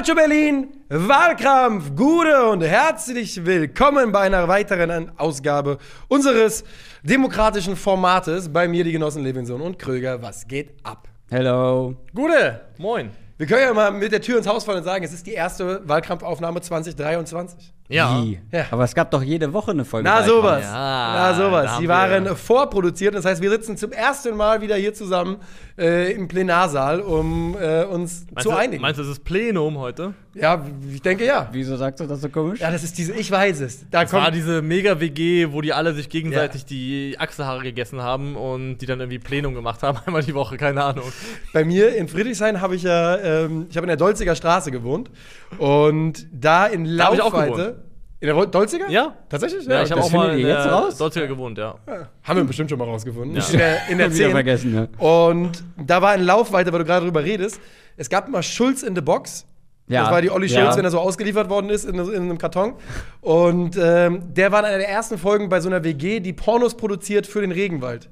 Calcio 0.00 0.14
Berlin, 0.14 0.68
Wahlkampf, 0.88 1.94
Gude 1.94 2.48
und 2.48 2.62
herzlich 2.62 3.44
willkommen 3.44 4.12
bei 4.12 4.20
einer 4.20 4.48
weiteren 4.48 5.12
Ausgabe 5.18 5.76
unseres 6.08 6.64
demokratischen 7.02 7.76
Formates. 7.76 8.50
Bei 8.50 8.66
mir 8.66 8.82
die 8.82 8.92
Genossen 8.92 9.22
Levinson 9.22 9.60
und 9.60 9.78
Kröger. 9.78 10.22
Was 10.22 10.48
geht 10.48 10.72
ab? 10.84 11.06
Hello. 11.28 11.96
Gude, 12.14 12.62
Moin. 12.78 13.10
wir 13.36 13.46
können 13.46 13.60
ja 13.60 13.74
mal 13.74 13.90
mit 13.90 14.10
der 14.10 14.22
Tür 14.22 14.38
ins 14.38 14.46
Haus 14.46 14.64
fallen 14.64 14.78
und 14.78 14.84
sagen, 14.84 15.04
es 15.04 15.12
ist 15.12 15.26
die 15.26 15.34
erste 15.34 15.86
Wahlkampfaufnahme 15.86 16.62
2023. 16.62 17.74
Ja. 17.90 18.24
Ja. 18.52 18.66
Aber 18.70 18.84
es 18.84 18.94
gab 18.94 19.10
doch 19.10 19.22
jede 19.22 19.52
Woche 19.52 19.72
eine 19.72 19.84
Folge. 19.84 20.08
Na 20.08 20.22
sowas. 20.22 20.62
Ja, 20.62 21.12
Na 21.14 21.34
sowas. 21.34 21.76
Die 21.78 21.82
wir- 21.82 21.88
waren 21.88 22.36
vorproduziert. 22.36 23.14
Das 23.14 23.24
heißt, 23.24 23.42
wir 23.42 23.50
sitzen 23.50 23.76
zum 23.76 23.92
ersten 23.92 24.36
Mal 24.36 24.60
wieder 24.62 24.76
hier 24.76 24.94
zusammen 24.94 25.36
äh, 25.78 26.12
im 26.12 26.28
Plenarsaal, 26.28 27.00
um 27.00 27.56
äh, 27.60 27.84
uns 27.84 28.26
Meinst 28.32 28.42
zu 28.44 28.50
du, 28.50 28.56
einigen. 28.56 28.80
Meinst 28.82 28.98
du, 28.98 29.02
es 29.02 29.08
ist 29.10 29.24
Plenum 29.24 29.78
heute? 29.78 30.14
ja, 30.34 30.64
ich 30.92 31.02
denke 31.02 31.26
ja. 31.26 31.48
Wieso 31.50 31.76
sagst 31.76 31.98
du 31.98 32.06
das 32.06 32.20
so 32.20 32.28
komisch? 32.28 32.60
Ja, 32.60 32.70
das 32.70 32.84
ist 32.84 32.96
diese, 32.96 33.12
ich 33.14 33.28
weiß 33.30 33.60
es. 33.62 33.84
Da 33.90 34.02
Es 34.02 34.12
war 34.12 34.30
diese 34.30 34.62
Mega-WG, 34.62 35.48
wo 35.50 35.60
die 35.60 35.72
alle 35.72 35.92
sich 35.92 36.08
gegenseitig 36.08 36.62
Ja. 36.62 36.66
die 36.68 37.16
Achselhaare 37.18 37.62
gegessen 37.64 38.00
haben 38.00 38.36
und 38.36 38.78
die 38.78 38.86
dann 38.86 39.00
irgendwie 39.00 39.18
Plenum 39.18 39.54
gemacht 39.56 39.82
haben, 39.82 39.98
einmal 40.06 40.22
die 40.22 40.34
Woche, 40.34 40.56
keine 40.56 40.84
Ahnung. 40.84 41.06
bei 41.52 41.64
mir 41.64 41.96
in 41.96 42.06
Friedrichshain 42.06 42.60
habe 42.60 42.76
ich 42.76 42.84
ja, 42.84 43.16
ähm, 43.16 43.66
ich 43.68 43.76
habe 43.76 43.84
in 43.86 43.88
der 43.88 43.96
Dolziger 43.96 44.36
Straße 44.36 44.70
gewohnt 44.70 45.10
und 45.58 46.26
da 46.32 46.66
in 46.66 46.96
Da 46.96 47.06
hab 47.06 47.14
ich 47.14 47.20
auch 47.22 47.32
Laufweite. 47.32 47.79
In 48.20 48.26
der 48.28 48.46
Dolziger? 48.46 48.88
Ja. 48.90 49.14
Tatsächlich? 49.28 49.66
Ja, 49.66 49.82
ich 49.82 49.90
habe 49.90 50.02
auch 50.02 50.12
mal 50.12 50.38
in 50.38 50.46
jetzt 50.46 50.64
der 50.64 50.72
raus? 50.72 50.98
Dolziger 50.98 51.26
gewohnt, 51.26 51.56
ja. 51.58 51.74
Haben 52.22 52.36
wir 52.36 52.44
bestimmt 52.44 52.68
schon 52.70 52.78
mal 52.78 52.84
rausgefunden. 52.84 53.36
Ja. 53.36 53.42
In 53.50 53.58
der, 53.58 53.88
in 53.88 53.98
der 53.98 54.06
Wieder 54.14 54.24
10. 54.26 54.30
vergessen, 54.32 54.72
ne? 54.72 54.88
Und 54.98 55.64
da 55.78 56.02
war 56.02 56.14
in 56.14 56.24
Laufweite, 56.24 56.70
weil 56.72 56.80
du 56.80 56.84
gerade 56.84 57.06
drüber 57.06 57.24
redest, 57.24 57.60
es 57.96 58.08
gab 58.10 58.28
mal 58.28 58.42
Schulz 58.42 58.82
in 58.82 58.94
the 58.94 59.00
Box. 59.00 59.46
Ja. 59.88 60.02
Das 60.02 60.12
war 60.12 60.22
die 60.22 60.30
Olli 60.30 60.46
Ja. 60.46 60.62
Schulz, 60.64 60.76
wenn 60.76 60.84
er 60.84 60.90
so 60.90 61.00
ausgeliefert 61.00 61.50
worden 61.50 61.68
ist 61.70 61.84
in, 61.84 61.96
in 61.96 62.14
einem 62.14 62.38
Karton. 62.38 62.74
Und 63.22 63.76
ähm, 63.80 64.34
der 64.34 64.52
war 64.52 64.60
in 64.60 64.66
einer 64.66 64.78
der 64.78 64.88
ersten 64.88 65.18
Folgen 65.18 65.48
bei 65.48 65.60
so 65.60 65.68
einer 65.68 65.82
WG, 65.82 66.20
die 66.20 66.32
Pornos 66.32 66.76
produziert 66.76 67.26
für 67.26 67.40
den 67.40 67.50
Regenwald. 67.52 68.08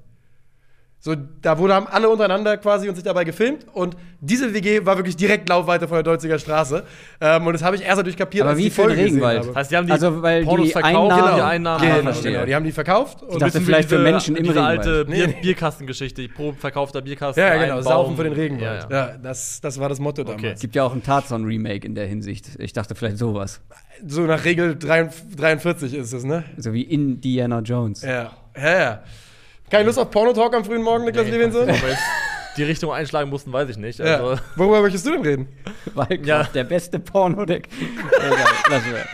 So, 1.01 1.15
da 1.15 1.57
wurde 1.59 1.75
haben 1.75 1.87
alle 1.87 2.09
untereinander 2.09 2.57
quasi 2.57 2.89
und 2.89 2.97
sich 2.97 3.05
dabei 3.05 3.23
gefilmt. 3.23 3.67
Und 3.73 3.97
diese 4.21 4.53
WG 4.53 4.85
war 4.85 4.97
wirklich 4.97 5.17
direkt 5.17 5.49
Laufweite 5.49 5.87
von 5.87 5.95
der 5.95 6.03
Dolziger 6.03 6.41
Straße. 6.41 6.83
Ähm, 7.21 7.47
und 7.47 7.53
das 7.53 7.63
habe 7.63 7.77
ich 7.77 7.83
erst 7.85 7.99
dadurch 8.01 8.17
kapiert, 8.17 8.43
Aber 8.43 8.51
als 8.51 8.59
ich 8.59 8.65
wie 8.65 8.69
die 8.69 8.75
für 8.75 8.83
den 8.83 8.87
Folge 8.89 9.03
gesehen 9.05 9.15
Regenwald? 9.23 9.47
habe. 9.47 9.55
Heißt, 9.55 9.71
die 9.71 9.77
haben 9.77 9.87
die 9.87 9.93
Also, 9.93 10.23
weil 10.23 10.45
Pornos 10.45 10.67
die 10.67 10.73
verkauft, 10.73 11.13
Einnahmen- 11.13 11.35
die 11.37 11.41
Einnahmen. 11.43 11.81
Genau, 11.83 11.93
Ah, 11.93 11.97
haben. 11.99 12.03
verstehe. 12.05 12.33
genau, 12.33 12.45
die 12.47 12.55
haben 12.57 12.65
die 12.65 12.73
verkauft. 12.73 13.23
Und 13.23 13.31
dachte, 13.35 13.45
Bisschen 13.45 13.61
wie 13.61 13.65
vielleicht 13.67 13.89
für 13.89 13.95
diese- 13.99 14.11
Menschen 14.11 14.37
im 14.37 14.43
diese 14.43 14.55
Regenwald. 14.57 14.79
alte 14.81 15.05
Bier, 15.05 15.27
Nee. 15.29 15.37
Bierkastengeschichte, 15.41 16.29
pro 16.31 16.53
verkaufter 16.53 17.01
Bierkasten. 17.01 17.45
ja, 17.45 17.57
genau, 17.57 17.81
saufen 17.81 18.17
für 18.17 18.25
den 18.25 18.33
Regenwald. 18.33 18.87
Ja, 18.91 18.97
Ja, 19.07 19.09
ja. 19.13 19.19
das, 19.19 19.61
das 19.61 19.79
war 19.79 19.89
das 19.89 20.01
Motto 20.01 20.23
Okay. 20.23 20.33
damals. 20.37 20.55
Es 20.57 20.61
gibt 20.63 20.75
ja 20.75 20.83
auch 20.83 20.93
ein 20.93 21.03
Tarzan-Remake 21.05 21.87
in 21.87 21.95
der 21.95 22.07
Hinsicht. 22.07 22.49
Ich 22.59 22.73
dachte 22.73 22.97
vielleicht 22.97 23.19
sowas. 23.19 23.61
So 24.05 24.23
nach 24.23 24.45
Regel 24.45 24.77
43 24.77 25.95
ist 25.95 26.13
es, 26.13 26.25
ne? 26.25 26.43
So 26.57 26.73
wie 26.73 26.83
Indiana 26.83 27.61
Jones. 27.61 28.03
Ja, 28.03 28.33
ja, 28.57 28.79
ja. 28.81 29.03
Keine 29.71 29.85
Lust 29.85 29.99
auf 29.99 30.11
Pornotalk 30.11 30.55
am 30.55 30.65
frühen 30.65 30.83
Morgen, 30.83 31.05
Niklas 31.05 31.27
Nee, 31.27 31.33
Levinson? 31.33 31.63
ob 31.63 31.69
wir 31.83 31.89
jetzt 31.91 32.03
die 32.57 32.65
Richtung 32.65 32.93
einschlagen 32.93 33.31
mussten, 33.31 33.53
weiß 33.53 33.69
ich 33.69 33.77
nicht. 33.77 33.99
Ja. 33.99 34.17
Also, 34.17 34.41
Worüber 34.57 34.83
möchtest 34.83 35.07
du 35.07 35.13
denn 35.13 35.23
reden? 35.23 35.49
Wahlkampf, 35.95 36.27
Ja. 36.27 36.43
der 36.45 36.65
beste 36.65 36.99
Pornodeck. 36.99 37.69
Wir. 37.71 39.05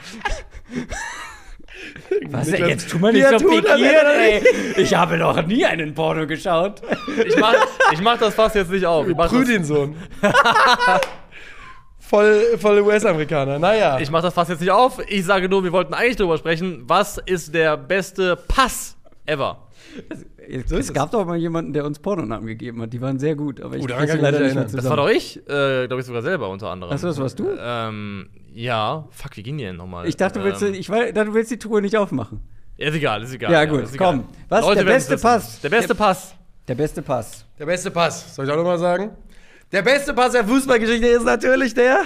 Was 2.30 2.48
denn? 2.50 2.68
Jetzt 2.68 2.90
tu 2.90 2.98
mal 2.98 3.12
nicht 3.12 3.28
so 3.28 3.36
pikiert, 3.36 3.66
er 3.66 4.18
ey. 4.18 4.42
Ich 4.76 4.94
habe 4.94 5.18
noch 5.18 5.44
nie 5.46 5.64
einen 5.66 5.94
Porno 5.94 6.26
geschaut. 6.26 6.80
ich, 7.26 7.36
mach, 7.36 7.54
ich 7.92 8.00
mach 8.00 8.18
das 8.18 8.34
fast 8.34 8.54
jetzt 8.54 8.70
nicht 8.70 8.86
auf. 8.86 9.06
Prüdin-Sohn. 9.06 9.94
voll, 11.98 12.58
voll 12.58 12.80
US-Amerikaner. 12.80 13.58
Naja. 13.58 13.98
ich 13.98 14.10
mach 14.10 14.22
das 14.22 14.32
fast 14.34 14.50
jetzt 14.50 14.60
nicht 14.60 14.70
auf. 14.70 14.98
Ich 15.08 15.24
sage 15.24 15.48
nur, 15.48 15.64
wir 15.64 15.72
wollten 15.72 15.92
eigentlich 15.94 16.16
drüber 16.16 16.38
sprechen, 16.38 16.82
was 16.86 17.18
ist 17.18 17.54
der 17.54 17.76
beste 17.76 18.36
Pass 18.36 18.96
ever? 19.26 19.58
Es, 20.48 20.68
So 20.68 20.76
es 20.76 20.86
es. 20.88 20.92
gab 20.94 21.10
doch 21.10 21.24
mal 21.26 21.36
jemanden, 21.36 21.72
der 21.72 21.84
uns 21.84 21.98
Pornonamen 21.98 22.46
gegeben 22.46 22.82
hat. 22.82 22.92
Die 22.92 23.00
waren 23.00 23.18
sehr 23.18 23.34
gut, 23.36 23.60
aber 23.60 23.76
ich 23.76 23.82
Oh, 23.82 23.86
krieg 23.86 24.00
sie 24.00 24.06
kann 24.06 24.16
ich 24.16 24.22
leider 24.22 24.38
nicht 24.40 24.54
mehr 24.54 24.62
erinnern. 24.62 24.64
Das 24.64 24.74
war 24.74 24.80
zusammen. 24.82 24.96
doch 24.96 25.08
ich, 25.10 25.36
äh, 25.48 25.86
glaube 25.86 26.00
ich 26.00 26.06
sogar 26.06 26.22
selber 26.22 26.48
unter 26.48 26.70
anderem. 26.70 26.92
Ach 26.94 26.98
so, 26.98 27.06
das 27.06 27.18
warst 27.18 27.38
du? 27.38 27.48
Ähm, 27.58 28.28
ja, 28.52 29.06
fuck, 29.10 29.36
wie 29.36 29.42
ging 29.42 29.58
die 29.58 29.64
denn 29.64 29.76
nochmal? 29.76 30.06
Ich 30.06 30.16
dachte, 30.16 30.38
du 30.38 30.44
willst, 30.44 30.62
ähm, 30.62 30.74
ich 30.74 30.88
weiß, 30.90 31.12
du 31.14 31.34
willst 31.34 31.50
die 31.50 31.58
Truhe 31.58 31.80
nicht 31.82 31.96
aufmachen. 31.96 32.40
ja, 32.76 32.88
ist 32.88 32.94
egal, 32.94 33.22
ist 33.22 33.34
egal. 33.34 33.52
Ja, 33.52 33.64
gut, 33.64 33.82
ist 33.82 33.94
egal. 33.94 34.12
komm. 34.12 34.24
Was, 34.48 34.64
Leute 34.64 34.84
der 34.84 34.92
beste. 34.92 35.16
Pass? 35.18 35.60
Der 35.60 35.68
beste 35.70 35.94
Pass. 35.94 36.34
Der 36.68 36.74
beste 36.74 37.02
Pass. 37.02 37.44
Der 37.58 37.66
beste 37.66 37.90
Pass. 37.90 38.34
Soll 38.34 38.46
ich 38.46 38.50
auch 38.52 38.56
nochmal 38.56 38.78
sagen? 38.78 39.10
Der 39.72 39.82
beste 39.82 40.14
Pass 40.14 40.32
der 40.32 40.44
Fußballgeschichte 40.44 41.06
ist 41.06 41.24
natürlich 41.24 41.74
der 41.74 42.02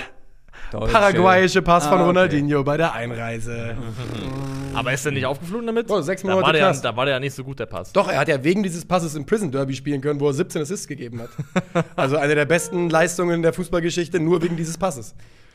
Deutsche. 0.72 0.92
paraguayische 0.92 1.62
Pass 1.62 1.84
von 1.86 1.94
Ah, 1.94 2.00
okay. 2.00 2.06
Ronaldinho 2.06 2.64
bei 2.64 2.76
der 2.76 2.92
Einreise. 2.92 3.76
Aber 4.78 4.92
ist 4.92 5.04
der 5.04 5.12
nicht 5.12 5.26
aufgeflogen 5.26 5.66
damit? 5.66 5.90
Oh, 5.90 6.00
sechs 6.00 6.22
da 6.22 6.28
Monate 6.28 6.46
war, 6.46 6.52
der, 6.52 6.72
da 6.72 6.96
war 6.96 7.04
der 7.04 7.14
ja 7.14 7.20
nicht 7.20 7.34
so 7.34 7.44
gut, 7.44 7.58
der 7.58 7.66
Pass. 7.66 7.92
Doch, 7.92 8.08
er 8.08 8.18
hat 8.18 8.28
ja 8.28 8.42
wegen 8.44 8.62
dieses 8.62 8.84
Passes 8.84 9.14
im 9.14 9.26
Prison 9.26 9.50
Derby 9.50 9.74
spielen 9.74 10.00
können, 10.00 10.20
wo 10.20 10.28
er 10.28 10.34
17 10.34 10.62
Assists 10.62 10.86
gegeben 10.86 11.20
hat. 11.20 11.84
also 11.96 12.16
eine 12.16 12.34
der 12.34 12.46
besten 12.46 12.88
Leistungen 12.88 13.42
der 13.42 13.52
Fußballgeschichte, 13.52 14.20
nur 14.20 14.42
wegen 14.42 14.56
dieses 14.56 14.78
Passes. 14.78 15.14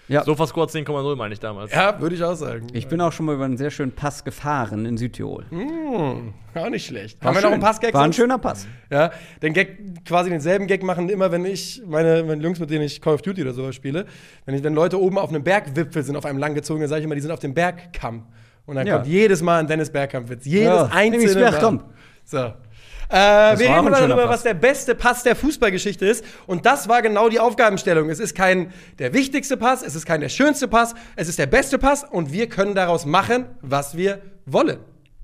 Ja. 0.09 0.23
Sofa 0.23 0.47
Squad 0.47 0.69
10,0 0.69 1.15
meine 1.15 1.33
ich 1.33 1.39
damals. 1.39 1.71
Ja, 1.71 1.99
würde 2.01 2.15
ich 2.15 2.23
auch 2.23 2.35
sagen. 2.35 2.67
Ich 2.73 2.87
bin 2.87 2.99
auch 2.99 3.13
schon 3.13 3.25
mal 3.25 3.35
über 3.35 3.45
einen 3.45 3.57
sehr 3.57 3.71
schönen 3.71 3.93
Pass 3.93 4.25
gefahren 4.25 4.85
in 4.85 4.97
Südtirol. 4.97 5.45
Hm, 5.49 6.33
auch 6.55 6.69
nicht 6.69 6.85
schlecht. 6.85 7.21
War 7.21 7.29
Haben 7.29 7.37
wir 7.37 7.41
noch 7.43 7.51
einen 7.53 7.61
Passgag? 7.61 7.93
War 7.93 8.01
ein 8.01 8.05
sonst? 8.07 8.17
schöner 8.17 8.37
Pass. 8.37 8.67
Ja, 8.91 9.11
den 9.41 9.53
Gag, 9.53 10.03
quasi 10.05 10.29
denselben 10.29 10.67
Gag 10.67 10.83
machen 10.83 11.07
immer, 11.07 11.31
wenn 11.31 11.45
ich 11.45 11.81
meine, 11.87 12.23
meine 12.23 12.43
Jungs, 12.43 12.59
mit 12.59 12.69
denen 12.69 12.83
ich 12.83 13.01
Call 13.01 13.13
of 13.13 13.21
Duty 13.21 13.43
oder 13.43 13.53
sowas 13.53 13.75
spiele, 13.75 14.05
wenn, 14.45 14.55
ich, 14.55 14.63
wenn 14.63 14.73
Leute 14.73 14.99
oben 14.99 15.17
auf 15.17 15.29
einem 15.29 15.43
Bergwipfel 15.43 16.03
sind, 16.03 16.17
auf 16.17 16.25
einem 16.25 16.37
langgezogenen, 16.37 16.89
sage 16.89 16.99
ich 16.99 17.05
immer, 17.05 17.15
die 17.15 17.21
sind 17.21 17.31
auf 17.31 17.39
dem 17.39 17.53
Bergkamm. 17.53 18.25
Und 18.65 18.75
dann 18.75 18.87
Ja. 18.87 18.95
kommt 18.95 19.07
jedes 19.07 19.41
Mal 19.41 19.59
ein 19.59 19.67
Dennis 19.67 19.89
Bergkamp-Witz. 19.91 20.45
Jedes 20.45 20.65
Ja, 20.67 20.85
einzelne 20.85 21.17
Dennis 21.19 21.35
Mal. 21.35 21.51
Bergkamp. 21.51 21.83
So. 22.25 22.37
Äh, 22.37 23.59
wir 23.59 23.69
reden 23.69 23.91
darüber, 23.91 24.15
Pass. 24.23 24.29
was 24.29 24.43
der 24.43 24.53
beste 24.55 24.95
Pass 24.95 25.21
der 25.23 25.35
Fußballgeschichte 25.35 26.05
ist. 26.05 26.23
Und 26.47 26.65
das 26.65 26.87
war 26.87 27.01
genau 27.01 27.29
die 27.29 27.39
Aufgabenstellung. 27.39 28.09
Es 28.09 28.19
ist 28.19 28.33
kein 28.35 28.71
der 28.97 29.13
wichtigste 29.13 29.57
Pass, 29.57 29.83
es 29.83 29.93
ist 29.93 30.05
kein 30.05 30.21
der 30.21 30.29
schönste 30.29 30.67
Pass, 30.67 30.95
es 31.15 31.27
ist 31.27 31.37
der 31.37 31.45
beste 31.45 31.77
Pass 31.77 32.03
und 32.09 32.31
wir 32.31 32.47
können 32.49 32.73
daraus 32.73 33.05
machen, 33.05 33.45
was 33.61 33.95
wir 33.97 34.21
wollen. 34.45 34.79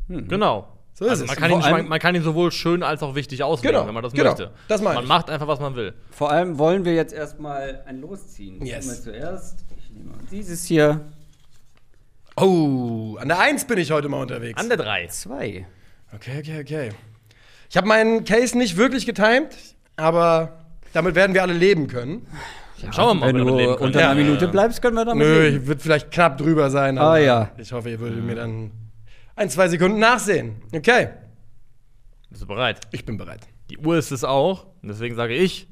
Genau. 0.08 0.68
So 0.94 1.06
ist 1.06 1.12
also 1.12 1.24
es. 1.24 1.30
man, 1.30 1.38
kann 1.38 1.52
ihn, 1.52 1.62
allem- 1.62 1.72
man, 1.78 1.88
man 1.88 2.00
kann 2.00 2.14
ihn 2.14 2.22
sowohl 2.24 2.52
schön 2.52 2.84
als 2.84 3.02
auch 3.02 3.16
wichtig 3.16 3.42
auslegen, 3.42 3.74
Genau, 3.76 3.88
wenn 3.88 3.94
man 3.94 4.04
das 4.04 4.12
genau. 4.12 4.26
möchte. 4.32 4.52
Das 4.68 4.82
man 4.82 4.98
ich. 5.02 5.08
macht 5.08 5.30
einfach, 5.30 5.48
was 5.48 5.60
man 5.62 5.76
will. 5.76 5.94
Vor 6.12 6.30
allem 6.30 6.60
wollen 6.60 6.84
wir 6.84 6.94
jetzt 6.94 7.14
erstmal 7.14 7.82
ein 7.88 8.02
Los 8.02 8.28
ziehen. 8.28 8.64
Yes. 8.64 9.04
Zuerst. 9.04 9.66
Ich 9.78 9.90
nehme 9.92 10.10
mal 10.10 10.18
dieses 10.30 10.66
hier. 10.66 11.00
Oh, 12.40 13.18
an 13.20 13.28
der 13.28 13.40
Eins 13.40 13.66
bin 13.66 13.78
ich 13.78 13.92
heute 13.92 14.08
mal 14.10 14.22
unterwegs. 14.22 14.60
An 14.62 14.70
der 14.70 14.78
3. 14.78 15.08
Zwei. 15.08 15.66
Okay, 16.14 16.40
okay, 16.40 16.60
okay. 16.62 16.90
Ich 17.70 17.78
habe 17.78 17.88
meinen 17.88 18.24
Case 18.26 18.58
nicht 18.58 18.78
wirklich 18.78 19.06
getimed, 19.06 19.56
aber 19.96 20.66
damit 20.94 21.16
werden 21.16 21.34
wir 21.34 21.42
alle 21.44 21.54
leben 21.54 21.88
können. 21.88 22.26
Schauen 22.92 23.10
wir 23.10 23.14
mal, 23.26 23.28
Wenn 23.28 23.38
damit 23.40 23.56
leben 23.56 23.72
du 23.72 23.76
können. 23.76 23.86
unter 23.88 24.00
Ja. 24.00 24.12
einer 24.12 24.22
Minute 24.24 24.48
bleibst, 24.48 24.82
können 24.82 24.96
wir 24.96 25.06
damit 25.06 25.28
Nö, 25.28 25.42
leben. 25.44 25.58
ich 25.64 25.68
wird 25.68 25.82
vielleicht 25.82 26.12
knapp 26.12 26.38
drüber 26.38 26.70
sein, 26.70 26.98
aber 26.98 27.12
Ah, 27.12 27.18
ja. 27.18 27.52
ich 27.58 27.72
hoffe, 27.74 27.90
ihr 27.90 28.00
würdet 28.00 28.24
mir 28.24 28.36
dann 28.36 28.72
ein, 29.36 29.50
zwei 29.50 29.68
Sekunden 29.68 30.00
nachsehen. 30.00 30.62
Okay, 30.74 31.10
Bist 32.30 32.42
du 32.44 32.48
bereit? 32.48 32.80
ich 32.92 33.06
bin 33.06 33.18
bereit. 33.18 33.42
Die 33.70 33.78
Uhr 33.78 33.98
ist 33.98 34.12
es 34.12 34.24
auch. 34.24 34.66
Und 34.82 34.88
deswegen 34.90 35.16
sage 35.16 35.34
ich 35.36 35.68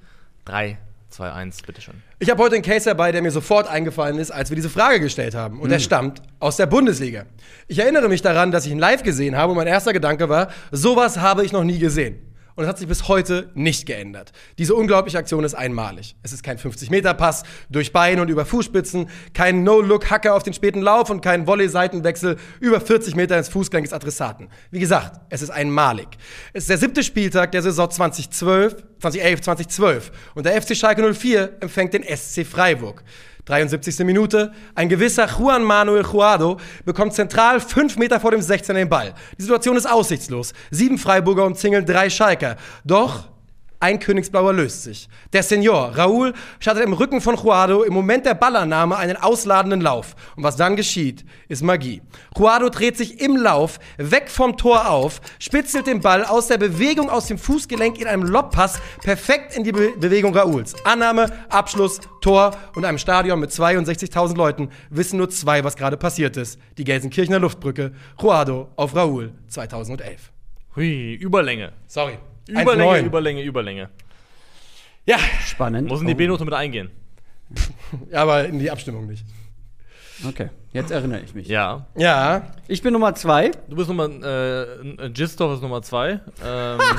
3, 0.45 0.77
2, 1.09 1.31
1, 1.31 1.61
bitteschön. 1.61 1.95
Ich 2.19 2.29
habe 2.29 2.43
heute 2.43 2.55
einen 2.55 2.63
Case 2.63 2.85
dabei, 2.85 3.11
der 3.11 3.21
mir 3.21 3.31
sofort 3.31 3.67
eingefallen 3.67 4.19
ist, 4.19 4.31
als 4.31 4.49
wir 4.49 4.55
diese 4.55 4.69
Frage 4.69 4.99
gestellt 4.99 5.35
haben. 5.35 5.59
Und 5.59 5.69
der 5.69 5.79
stammt 5.79 6.21
aus 6.39 6.57
der 6.57 6.65
Bundesliga. 6.65 7.25
Ich 7.67 7.79
erinnere 7.79 8.09
mich 8.09 8.21
daran, 8.21 8.51
dass 8.51 8.65
ich 8.65 8.71
ihn 8.71 8.79
live 8.79 9.03
gesehen 9.03 9.35
habe 9.35 9.51
und 9.51 9.57
mein 9.57 9.67
erster 9.67 9.93
Gedanke 9.93 10.29
war, 10.29 10.49
sowas 10.71 11.19
habe 11.19 11.45
ich 11.45 11.51
noch 11.51 11.63
nie 11.63 11.79
gesehen. 11.79 12.19
Und 12.57 12.63
es 12.63 12.69
hat 12.69 12.79
sich 12.79 12.87
bis 12.87 13.07
heute 13.07 13.51
nicht 13.53 13.85
geändert. 13.85 14.31
Diese 14.57 14.73
unglaubliche 14.73 15.19
Aktion 15.19 15.43
ist 15.43 15.53
einmalig. 15.53 16.15
Es 16.23 16.33
ist 16.33 16.41
kein 16.41 16.57
50-Meter-Pass 16.57 17.43
durch 17.69 17.93
Bein 17.93 18.19
und 18.19 18.29
über 18.29 18.45
Fußspitzen, 18.47 19.09
kein 19.35 19.63
No-Look-Hacker 19.63 20.33
auf 20.33 20.41
den 20.41 20.53
späten 20.53 20.81
Lauf 20.81 21.11
und 21.11 21.21
kein 21.21 21.45
Volley-Seitenwechsel 21.45 22.37
über 22.59 22.81
40 22.81 23.15
Meter 23.15 23.37
ins 23.37 23.47
Fußgelenk 23.49 23.85
des 23.85 23.93
Adressaten. 23.93 24.49
Wie 24.71 24.79
gesagt, 24.79 25.21
es 25.29 25.43
ist 25.43 25.51
einmalig. 25.51 26.07
Es 26.51 26.63
ist 26.63 26.71
der 26.71 26.79
siebte 26.79 27.03
Spieltag 27.03 27.51
der 27.51 27.61
Saison 27.61 27.91
2012, 27.91 28.75
2011, 29.01 29.41
2012 29.41 30.11
und 30.33 30.47
der 30.47 30.59
FC 30.59 30.75
Schalke 30.75 31.13
04 31.13 31.57
empfängt 31.59 31.93
den 31.93 32.01
SC 32.03 32.43
Freiburg. 32.43 33.03
73. 33.47 34.05
Minute. 34.05 34.51
Ein 34.75 34.89
gewisser 34.89 35.27
Juan 35.27 35.63
Manuel 35.63 36.03
Juado 36.03 36.57
bekommt 36.85 37.13
zentral 37.13 37.59
fünf 37.59 37.97
Meter 37.97 38.19
vor 38.19 38.31
dem 38.31 38.41
16 38.41 38.75
den 38.75 38.89
Ball. 38.89 39.13
Die 39.37 39.41
Situation 39.41 39.77
ist 39.77 39.89
aussichtslos. 39.89 40.53
Sieben 40.69 40.97
Freiburger 40.97 41.45
umzingeln 41.45 41.85
drei 41.85 42.09
Schalker. 42.09 42.57
Doch 42.83 43.29
Ein 43.79 43.99
Königsblauer 43.99 44.53
löst 44.53 44.83
sich. 44.83 45.07
Der 45.33 45.43
Senior, 45.43 45.95
Raúl, 45.95 46.33
startet 46.59 46.83
im 46.83 46.93
Rücken 46.93 47.21
von 47.21 47.35
Juado 47.35 47.83
im 47.83 47.93
Moment 47.93 48.25
der 48.25 48.33
Ballannahme 48.33 48.97
einen 48.97 49.17
ausladenden 49.17 49.81
Lauf. 49.81 50.15
Und 50.35 50.43
was 50.43 50.55
dann 50.55 50.75
geschieht, 50.75 51.23
ist 51.47 51.61
Magie. 51.61 52.01
Juado 52.35 52.69
dreht 52.69 52.97
sich 52.97 53.21
im 53.21 53.37
Lauf 53.37 53.79
weg 53.97 54.31
vom 54.31 54.57
Tor 54.57 54.89
auf, 54.89 55.21
spitzelt 55.37 55.85
den 55.85 56.01
Ball 56.01 56.25
aus 56.25 56.47
der 56.47 56.57
Bewegung 56.57 57.11
aus 57.11 57.27
dem 57.27 57.37
Fußgelenk 57.37 57.99
in 57.99 58.07
einem 58.07 58.23
Lobpass 58.23 58.79
perfekt 59.03 59.55
in 59.55 59.63
die 59.63 59.71
Be 59.71 59.91
Bewegung 59.99 60.35
Raúls. 60.35 60.75
Annahme, 60.83 61.31
Abschluss, 61.49 61.99
Tor 62.21 62.57
und 62.75 62.83
einem 62.83 62.97
Stadion 62.97 63.39
mit 63.39 63.51
62.000 63.51 64.35
Leuten 64.35 64.69
wissen 64.89 65.17
nur 65.17 65.29
zwei, 65.29 65.63
was 65.63 65.75
gerade 65.75 65.97
passiert 65.97 66.35
ist. 66.35 66.59
Die 66.79 66.83
Gelsenkirchener 66.83 67.39
Luftbrücke. 67.39 67.91
Juado 68.19 68.69
auf 68.75 68.95
Raúl 68.95 69.33
2011. 69.47 70.31
Hui, 70.75 71.13
Überlänge. 71.13 71.73
Sorry. 71.85 72.17
Überlänge, 72.47 72.91
1,9. 73.01 73.05
Überlänge, 73.05 73.41
Überlänge. 73.43 73.89
Ja, 75.05 75.17
Spannend. 75.45 75.87
Muss 75.87 76.01
in 76.01 76.07
die 76.07 76.13
Oh. 76.13 76.17
B-Note 76.17 76.45
mit 76.45 76.53
eingehen. 76.53 76.89
aber 78.13 78.45
in 78.45 78.59
die 78.59 78.69
Abstimmung 78.69 79.07
nicht. 79.07 79.25
Okay, 80.27 80.49
jetzt 80.73 80.89
erinnere 80.91 81.21
ich 81.21 81.33
mich. 81.35 81.47
Ja. 81.47 81.85
Ja, 81.95 82.53
Ich 82.67 82.81
bin 82.81 82.91
Nummer 82.93 83.13
zwei. 83.15 83.51
Du 83.69 83.75
bist 83.75 83.87
Nummer, 83.87 84.05
äh, 84.09 85.09
Gisdorf 85.11 85.53
ist 85.55 85.61
Nummer 85.61 85.81
zwei. 85.81 86.19
Ähm, 86.43 86.79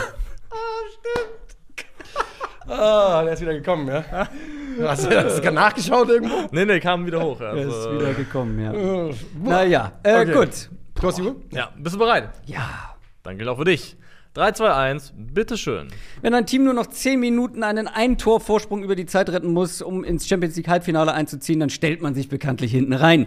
Ah, 2.71 3.23
der 3.25 3.33
ist 3.33 3.41
wieder 3.41 3.55
gekommen, 3.55 3.89
ja. 3.89 4.05
Hast 4.83 5.07
du 5.07 5.09
das 5.11 5.43
nachgeschaut 5.43 6.09
irgendwo? 6.11 6.49
nee, 6.51 6.67
nee, 6.67 6.79
kam 6.81 7.07
wieder 7.07 7.23
hoch. 7.23 7.41
Er 7.41 7.55
ist 7.55 7.73
Also, 7.75 7.95
wieder 7.95 8.13
gekommen, 8.13 8.63
ja. 8.63 8.73
Äh, 9.09 9.15
Naja, 9.43 9.93
äh, 10.03 10.21
Okay. 10.21 10.33
gut. 10.35 10.69
Prost, 10.95 11.19
Jugo. 11.19 11.37
ja, 11.51 11.73
bist 11.79 11.95
du 11.95 11.99
bereit? 11.99 12.29
Ja. 12.45 12.95
Dann 13.23 13.39
gilt 13.39 13.49
auch 13.49 13.57
für 13.57 13.65
dich. 13.65 13.97
3, 14.39 14.53
2, 14.53 14.73
1, 14.73 15.15
bitteschön. 15.17 15.89
Wenn 16.23 16.33
ein 16.33 16.47
Team 16.47 16.63
nur 16.63 16.73
noch 16.73 16.87
10 16.87 17.19
Minuten 17.19 17.65
einen 17.65 17.89
Ein-Tor-Vorsprung 17.89 18.85
über 18.85 18.95
die 18.95 19.05
Zeit 19.05 19.31
retten 19.31 19.53
muss, 19.53 19.83
um 19.83 20.05
ins 20.05 20.29
Champions 20.29 20.55
League-Halbfinale 20.55 21.13
einzuziehen, 21.13 21.59
dann 21.59 21.71
stellt 21.71 22.03
man 22.03 22.15
sich 22.15 22.29
bekanntlich 22.29 22.71
hinten 22.71 22.93
rein. 22.93 23.27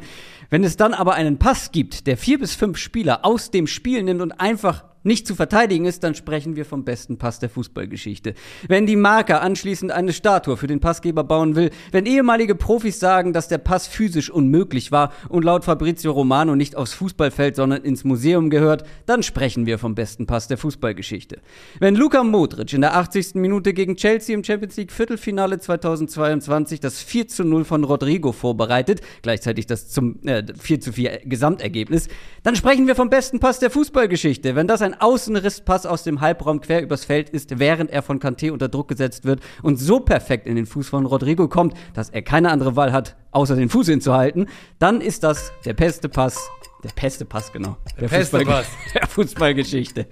Wenn 0.49 0.63
es 0.63 0.77
dann 0.77 0.93
aber 0.93 1.15
einen 1.15 1.37
Pass 1.37 1.73
gibt, 1.73 2.07
der 2.07 2.15
vier 2.15 2.39
bis 2.39 2.55
fünf 2.55 2.77
Spieler 2.77 3.25
aus 3.25 3.51
dem 3.51 3.67
Spiel 3.67 4.03
nimmt 4.03 4.21
und 4.21 4.31
einfach 4.31 4.85
nicht 5.03 5.27
zu 5.27 5.35
verteidigen 5.35 5.85
ist, 5.85 6.03
dann 6.03 6.15
sprechen 6.15 6.55
wir 6.55 6.65
vom 6.65 6.83
besten 6.83 7.17
Pass 7.17 7.39
der 7.39 7.49
Fußballgeschichte. 7.49 8.33
Wenn 8.67 8.85
die 8.85 8.95
Marker 8.95 9.41
anschließend 9.41 9.91
eine 9.91 10.13
Statue 10.13 10.57
für 10.57 10.67
den 10.67 10.79
Passgeber 10.79 11.23
bauen 11.23 11.55
will, 11.55 11.71
wenn 11.91 12.05
ehemalige 12.05 12.55
Profis 12.55 12.99
sagen, 12.99 13.33
dass 13.33 13.47
der 13.47 13.57
Pass 13.57 13.87
physisch 13.87 14.29
unmöglich 14.29 14.91
war 14.91 15.11
und 15.29 15.43
laut 15.43 15.65
Fabrizio 15.65 16.11
Romano 16.11 16.55
nicht 16.55 16.75
aufs 16.75 16.93
Fußballfeld, 16.93 17.55
sondern 17.55 17.83
ins 17.83 18.03
Museum 18.03 18.49
gehört, 18.49 18.83
dann 19.05 19.23
sprechen 19.23 19.65
wir 19.65 19.79
vom 19.79 19.95
besten 19.95 20.25
Pass 20.25 20.47
der 20.47 20.57
Fußballgeschichte. 20.57 21.39
Wenn 21.79 21.95
Luka 21.95 22.23
Modric 22.23 22.73
in 22.73 22.81
der 22.81 22.95
80. 22.95 23.35
Minute 23.35 23.73
gegen 23.73 23.95
Chelsea 23.95 24.35
im 24.35 24.43
Champions 24.43 24.77
League 24.77 24.91
Viertelfinale 24.91 25.59
2022 25.59 26.79
das 26.79 27.01
4 27.01 27.27
zu 27.27 27.43
0 27.43 27.65
von 27.65 27.83
Rodrigo 27.83 28.31
vorbereitet, 28.31 29.01
gleichzeitig 29.21 29.65
das 29.65 29.89
zum 29.89 30.19
äh, 30.25 30.43
4 30.57 30.81
zu 30.81 30.93
4 30.93 31.21
Gesamtergebnis, 31.25 32.07
dann 32.43 32.55
sprechen 32.55 32.87
wir 32.87 32.95
vom 32.95 33.09
besten 33.09 33.39
Pass 33.39 33.59
der 33.59 33.71
Fußballgeschichte. 33.71 34.55
Wenn 34.55 34.67
das 34.67 34.81
ein 34.81 34.90
Außenrisspass 34.99 35.85
aus 35.85 36.03
dem 36.03 36.21
Halbraum 36.21 36.61
quer 36.61 36.81
übers 36.81 37.05
Feld 37.05 37.29
ist, 37.29 37.59
während 37.59 37.89
er 37.91 38.01
von 38.01 38.19
Kanté 38.19 38.51
unter 38.51 38.69
Druck 38.69 38.87
gesetzt 38.87 39.25
wird 39.25 39.41
und 39.61 39.77
so 39.77 39.99
perfekt 39.99 40.47
in 40.47 40.55
den 40.55 40.65
Fuß 40.65 40.89
von 40.89 41.05
Rodrigo 41.05 41.47
kommt, 41.47 41.73
dass 41.93 42.09
er 42.09 42.21
keine 42.21 42.49
andere 42.51 42.75
Wahl 42.75 42.91
hat, 42.91 43.15
außer 43.31 43.55
den 43.55 43.69
Fuß 43.69 43.87
hinzuhalten, 43.87 44.47
dann 44.79 45.01
ist 45.01 45.23
das 45.23 45.51
der 45.65 45.73
beste 45.73 46.09
Pass, 46.09 46.49
der 46.83 46.89
beste 46.99 47.25
Pass, 47.25 47.51
genau. 47.51 47.77
Der, 47.99 48.07
beste 48.07 48.37
Fußball- 48.39 48.45
Pass. 48.45 48.67
Der 48.93 49.07
Fußballgeschichte. 49.07 50.07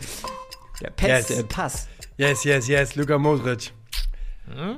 Der 0.82 0.90
beste 0.92 1.34
Yes. 1.34 1.44
Pass. 1.48 1.88
Yes, 2.18 2.44
yes, 2.44 2.68
yes, 2.68 2.96
Luka 2.96 3.18
Modric. 3.18 3.72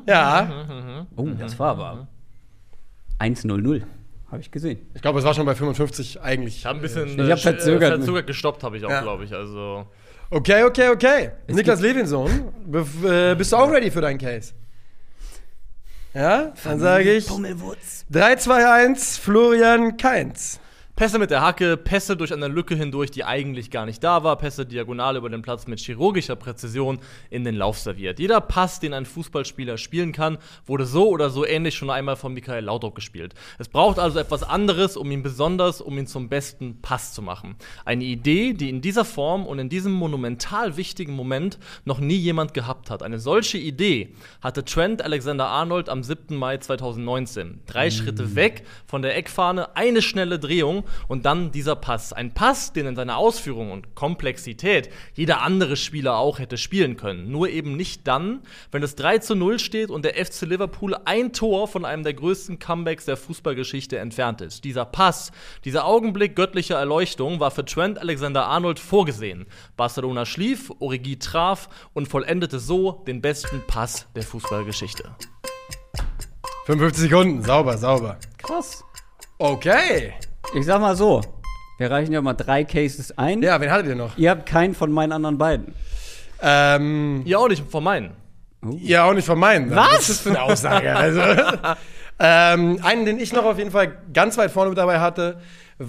Ja, 0.07 1.07
Oh, 1.15 1.27
das 1.39 1.57
war 1.59 1.71
aber 1.71 2.07
1-0-0. 3.19 3.83
Habe 4.31 4.41
ich 4.41 4.49
gesehen. 4.49 4.79
ich 4.93 5.01
glaube, 5.01 5.19
es 5.19 5.25
war 5.25 5.33
schon 5.33 5.45
bei 5.45 5.55
55 5.55 6.21
eigentlich. 6.21 6.57
Ich 6.57 6.65
habe 6.65 6.79
ein 6.79 6.81
bisschen 6.81 7.19
Ich 7.19 7.29
hab 7.31 7.37
sch- 7.37 7.41
verzögert. 7.41 7.91
Äh, 7.93 7.97
verzögert 7.97 8.27
gestoppt, 8.27 8.63
habe 8.63 8.77
ich 8.77 8.85
auch, 8.85 8.89
Ja. 8.89 9.01
glaube 9.01 9.25
ich. 9.25 9.33
Also. 9.33 9.85
Okay, 10.29 10.63
okay, 10.63 10.87
okay. 10.89 11.31
Niklas 11.47 11.81
Levinson, 11.81 12.29
äh, 13.03 13.35
bist 13.35 13.51
du 13.51 13.57
auch 13.57 13.69
ready 13.69 13.91
für 13.91 13.99
deinen 13.99 14.17
Case? 14.17 14.53
Ja, 16.13 16.53
dann 16.63 16.79
sage 16.79 17.11
ich 17.13 17.27
3, 18.09 18.35
2, 18.37 18.69
1, 18.71 19.17
Florian 19.17 19.97
Kainz. 19.97 20.59
Pässe 21.01 21.17
mit 21.17 21.31
der 21.31 21.41
Hacke, 21.41 21.77
Pässe 21.77 22.15
durch 22.15 22.31
eine 22.31 22.47
Lücke 22.47 22.75
hindurch, 22.75 23.09
die 23.09 23.23
eigentlich 23.23 23.71
gar 23.71 23.87
nicht 23.87 24.03
da 24.03 24.23
war, 24.23 24.37
Pässe 24.37 24.67
diagonal 24.67 25.17
über 25.17 25.31
den 25.31 25.41
Platz 25.41 25.65
mit 25.65 25.79
chirurgischer 25.79 26.35
Präzision 26.35 26.99
in 27.31 27.43
den 27.43 27.55
Lauf 27.55 27.79
serviert. 27.79 28.19
Jeder 28.19 28.39
Pass, 28.39 28.79
den 28.79 28.93
ein 28.93 29.07
Fußballspieler 29.07 29.79
spielen 29.79 30.11
kann, 30.11 30.37
wurde 30.67 30.85
so 30.85 31.09
oder 31.09 31.31
so 31.31 31.43
ähnlich 31.43 31.73
schon 31.73 31.89
einmal 31.89 32.17
von 32.17 32.35
Michael 32.35 32.65
Laudrup 32.65 32.93
gespielt. 32.93 33.33
Es 33.57 33.67
braucht 33.67 33.97
also 33.97 34.19
etwas 34.19 34.43
anderes, 34.43 34.95
um 34.95 35.09
ihn 35.09 35.23
besonders, 35.23 35.81
um 35.81 35.97
ihn 35.97 36.05
zum 36.05 36.29
besten 36.29 36.83
Pass 36.83 37.15
zu 37.15 37.23
machen. 37.23 37.55
Eine 37.83 38.03
Idee, 38.03 38.53
die 38.53 38.69
in 38.69 38.81
dieser 38.81 39.03
Form 39.03 39.47
und 39.47 39.57
in 39.57 39.69
diesem 39.69 39.93
monumental 39.93 40.77
wichtigen 40.77 41.13
Moment 41.13 41.57
noch 41.83 41.97
nie 41.97 42.13
jemand 42.17 42.53
gehabt 42.53 42.91
hat. 42.91 43.01
Eine 43.01 43.17
solche 43.17 43.57
Idee 43.57 44.13
hatte 44.39 44.65
Trent 44.65 45.01
Alexander-Arnold 45.01 45.89
am 45.89 46.03
7. 46.03 46.35
Mai 46.35 46.57
2019. 46.57 47.61
Drei 47.65 47.89
Schritte 47.89 48.35
weg 48.35 48.67
von 48.85 49.01
der 49.01 49.17
Eckfahne, 49.17 49.75
eine 49.75 50.03
schnelle 50.03 50.37
Drehung 50.37 50.83
und 51.07 51.25
dann 51.25 51.51
dieser 51.51 51.75
Pass. 51.75 52.13
Ein 52.13 52.33
Pass, 52.33 52.73
den 52.73 52.85
in 52.85 52.95
seiner 52.95 53.17
Ausführung 53.17 53.71
und 53.71 53.95
Komplexität 53.95 54.89
jeder 55.13 55.41
andere 55.41 55.75
Spieler 55.75 56.17
auch 56.17 56.39
hätte 56.39 56.57
spielen 56.57 56.97
können. 56.97 57.31
Nur 57.31 57.49
eben 57.49 57.75
nicht 57.75 58.07
dann, 58.07 58.41
wenn 58.71 58.83
es 58.83 58.95
3 58.95 59.19
zu 59.19 59.35
0 59.35 59.59
steht 59.59 59.89
und 59.89 60.05
der 60.05 60.13
FC 60.13 60.41
Liverpool 60.41 60.95
ein 61.05 61.33
Tor 61.33 61.67
von 61.67 61.85
einem 61.85 62.03
der 62.03 62.13
größten 62.13 62.59
Comebacks 62.59 63.05
der 63.05 63.17
Fußballgeschichte 63.17 63.97
entfernt 63.97 64.41
ist. 64.41 64.63
Dieser 64.63 64.85
Pass, 64.85 65.31
dieser 65.65 65.85
Augenblick 65.85 66.35
göttlicher 66.35 66.77
Erleuchtung 66.77 67.39
war 67.39 67.51
für 67.51 67.65
Trent 67.65 67.99
Alexander-Arnold 67.99 68.79
vorgesehen. 68.79 69.45
Barcelona 69.77 70.25
schlief, 70.25 70.71
Origi 70.79 71.17
traf 71.19 71.69
und 71.93 72.07
vollendete 72.07 72.59
so 72.59 73.03
den 73.07 73.21
besten 73.21 73.61
Pass 73.67 74.07
der 74.15 74.23
Fußballgeschichte. 74.23 75.15
55 76.65 77.09
Sekunden, 77.09 77.41
sauber, 77.43 77.77
sauber. 77.77 78.17
Krass. 78.37 78.83
Okay. 79.39 80.13
Ich 80.53 80.65
sag 80.65 80.81
mal 80.81 80.95
so, 80.95 81.21
wir 81.77 81.89
reichen 81.89 82.11
ja 82.13 82.21
mal 82.21 82.33
drei 82.33 82.63
Cases 82.63 83.17
ein. 83.17 83.41
Ja, 83.41 83.59
wen 83.61 83.71
hattet 83.71 83.87
ihr 83.87 83.95
noch? 83.95 84.17
Ihr 84.17 84.29
habt 84.31 84.45
keinen 84.45 84.75
von 84.75 84.91
meinen 84.91 85.11
anderen 85.13 85.37
beiden. 85.37 85.73
Ähm, 86.41 87.21
Ja, 87.25 87.37
auch 87.37 87.47
nicht 87.47 87.63
von 87.69 87.83
meinen. 87.83 88.11
ja, 88.81 89.05
auch 89.05 89.13
nicht 89.13 89.25
von 89.25 89.39
meinen. 89.39 89.71
Was? 89.71 89.91
Was 89.93 89.99
ist 90.01 90.09
das 90.09 90.19
für 90.21 90.29
eine 90.29 90.41
Aussage? 90.43 90.95
Also, 90.95 91.21
ähm, 92.19 92.79
einen, 92.83 93.05
den 93.05 93.19
ich 93.19 93.33
noch 93.33 93.45
auf 93.45 93.57
jeden 93.57 93.71
Fall 93.71 93.97
ganz 94.13 94.37
weit 94.37 94.51
vorne 94.51 94.69
mit 94.69 94.77
dabei 94.77 94.99
hatte, 94.99 95.39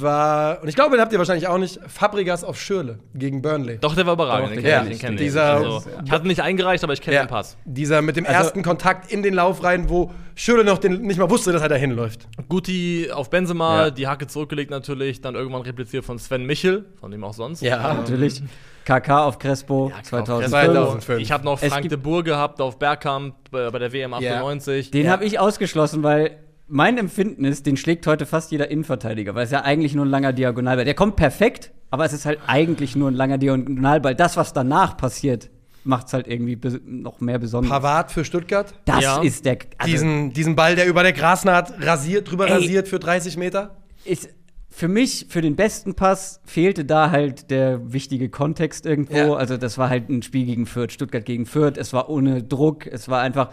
war, 0.01 0.63
und 0.63 0.69
ich 0.69 0.75
glaube, 0.75 0.93
den 0.97 1.01
habt 1.01 1.13
ihr 1.13 1.19
wahrscheinlich 1.19 1.49
auch 1.49 1.59
nicht, 1.59 1.79
Fabregas 1.87 2.45
auf 2.45 2.59
Schürle 2.61 2.99
gegen 3.15 3.43
Burnley. 3.43 3.79
Doch, 3.79 3.95
der 3.95 4.07
war 4.07 4.15
überragend. 4.15 4.57
Doch, 4.57 4.63
den 4.63 4.91
ich. 4.93 4.99
den 5.01 5.17
kenn 5.17 5.27
ich. 5.27 5.39
Also, 5.39 5.83
ich 6.05 6.11
hatte 6.11 6.27
nicht 6.27 6.41
eingereicht, 6.41 6.83
aber 6.85 6.93
ich 6.95 7.01
kenne 7.01 7.19
den 7.19 7.27
Pass. 7.29 7.57
Dieser 7.65 8.01
mit 8.03 8.17
dem 8.17 8.25
Also- 8.27 8.39
ersten 8.39 8.63
Kontakt 8.63 9.13
in 9.13 9.23
den 9.23 9.35
Lauf 9.35 9.63
rein, 9.63 9.89
wo 9.89 10.11
Schürle 10.35 10.65
noch 10.65 10.79
den, 10.79 11.03
nicht 11.03 11.19
mal 11.19 11.29
wusste, 11.31 11.53
dass 11.53 11.63
er 11.63 11.69
da 11.69 11.75
hinläuft. 11.75 12.27
Guti 12.49 13.11
auf 13.13 13.29
Benzema, 13.31 13.85
Ja. 13.85 13.91
die 13.91 14.07
Hacke 14.09 14.27
zurückgelegt 14.27 14.71
natürlich, 14.71 15.21
dann 15.21 15.35
irgendwann 15.35 15.63
repliziert 15.63 16.05
von 16.05 16.19
Sven 16.19 16.47
Michel, 16.47 16.87
von 17.01 17.11
dem 17.11 17.23
auch 17.25 17.35
sonst. 17.35 17.61
Ja. 17.63 17.93
Natürlich. 17.95 18.43
KK 18.85 19.27
auf 19.27 19.39
Crespo 19.39 19.93
Ja, 19.95 20.03
2005. 20.03 20.51
2005. 20.51 21.21
Ich 21.21 21.31
habe 21.31 21.45
noch 21.45 21.59
Frank 21.61 21.89
de 21.89 21.97
Boer 21.99 22.25
gehabt 22.25 22.61
auf 22.61 22.79
Bergkamp 22.79 23.35
äh, 23.55 23.71
bei 23.71 23.79
der 23.79 23.93
WM 23.93 24.13
98. 24.15 24.91
Den 24.91 25.05
Ja. 25.07 25.13
habe 25.13 25.25
ich 25.25 25.39
ausgeschlossen, 25.39 26.03
weil 26.03 26.39
mein 26.73 26.97
Empfinden 26.99 27.45
ist, 27.45 27.67
den 27.67 27.77
schlägt 27.77 28.07
heute 28.07 28.25
fast 28.27 28.51
jeder 28.51 28.71
Innenverteidiger, 28.71 29.35
weil 29.35 29.45
es 29.45 29.51
ja 29.51 29.63
eigentlich 29.63 29.95
nur 29.95 30.07
ein 30.07 30.11
langer 30.11 30.33
Diagonalball. 30.33 30.85
Der 30.87 30.95
kommt 30.95 31.17
perfekt, 31.17 31.71
aber 31.91 32.05
es 32.07 32.13
ist 32.15 32.25
halt 32.25 32.39
eigentlich 32.47 32.97
nur 32.97 33.11
ein 33.11 33.15
langer 33.15 33.37
Diagonalball. 33.39 34.15
Das, 34.15 34.37
was 34.39 34.53
danach 34.55 34.97
passiert, 34.97 35.51
macht 35.85 36.07
es 36.07 36.15
halt 36.15 36.27
irgendwie 36.29 36.59
noch 36.87 37.21
mehr 37.21 37.39
besonders. 37.39 37.71
Pavard 37.71 38.11
für 38.11 38.25
Stuttgart. 38.25 38.73
Das 38.87 39.03
Ja. 39.03 39.21
ist 39.23 39.45
der. 39.45 39.59
Also 39.77 39.93
diesen, 39.93 40.33
diesen 40.33 40.57
Ball, 40.57 40.75
der 40.75 40.87
über 40.87 41.03
der 41.03 41.13
Grasnaht 41.13 41.75
rasiert, 41.81 42.31
drüber 42.31 42.47
Ey. 42.47 42.53
rasiert 42.55 42.89
für 42.89 42.99
30 42.99 43.37
Meter. 43.37 43.77
ist 44.05 44.31
für 44.71 44.89
mich, 44.89 45.27
für 45.29 45.43
den 45.43 45.55
besten 45.55 45.95
Pass, 45.95 46.41
fehlte 46.47 46.87
da 46.87 47.11
halt 47.11 47.51
der 47.51 47.93
wichtige 47.93 48.31
Kontext 48.31 48.87
irgendwo. 48.87 49.15
Ja. 49.17 49.35
Also, 49.35 49.59
das 49.59 49.77
war 49.77 49.91
halt 49.91 50.09
ein 50.09 50.23
Spiel 50.23 50.47
gegen 50.47 50.65
Fürth, 50.65 50.93
Stuttgart 50.93 51.27
gegen 51.27 51.45
Fürth. 51.45 51.77
Es 51.77 51.93
war 51.93 52.09
ohne 52.09 52.43
Druck, 52.43 52.87
es 52.87 53.11
war 53.11 53.21
einfach. 53.21 53.51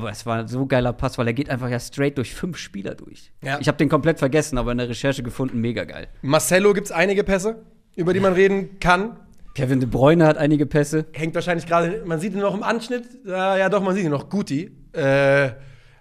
Aber 0.00 0.10
es 0.10 0.24
war 0.24 0.48
so 0.48 0.66
geiler 0.66 0.92
Pass, 0.94 1.18
weil 1.18 1.26
er 1.26 1.34
geht 1.34 1.50
einfach 1.50 1.68
ja 1.68 1.78
straight 1.78 2.16
durch 2.16 2.34
fünf 2.34 2.56
Spieler 2.56 2.94
durch. 2.94 3.32
Ja. 3.42 3.58
Ich 3.60 3.68
habe 3.68 3.76
den 3.76 3.90
komplett 3.90 4.18
vergessen, 4.18 4.56
aber 4.56 4.72
in 4.72 4.78
der 4.78 4.88
Recherche 4.88 5.22
gefunden, 5.22 5.60
mega 5.60 5.84
geil. 5.84 6.08
Marcelo 6.22 6.72
gibt 6.72 6.86
es 6.86 6.92
einige 6.92 7.22
Pässe, 7.22 7.62
über 7.96 8.14
die 8.14 8.20
man 8.20 8.32
reden 8.32 8.80
kann. 8.80 9.18
Kevin 9.54 9.80
De 9.80 9.88
Bruyne 9.88 10.26
hat 10.26 10.38
einige 10.38 10.64
Pässe. 10.64 11.06
Hängt 11.12 11.34
wahrscheinlich 11.34 11.66
gerade, 11.66 12.02
man 12.06 12.18
sieht 12.18 12.32
ihn 12.32 12.40
noch 12.40 12.54
im 12.54 12.62
Anschnitt. 12.62 13.04
Ja, 13.26 13.58
ja, 13.58 13.68
doch, 13.68 13.82
man 13.82 13.94
sieht 13.94 14.04
ihn 14.04 14.10
noch. 14.10 14.30
Guti. 14.30 14.70
Äh, 14.92 15.50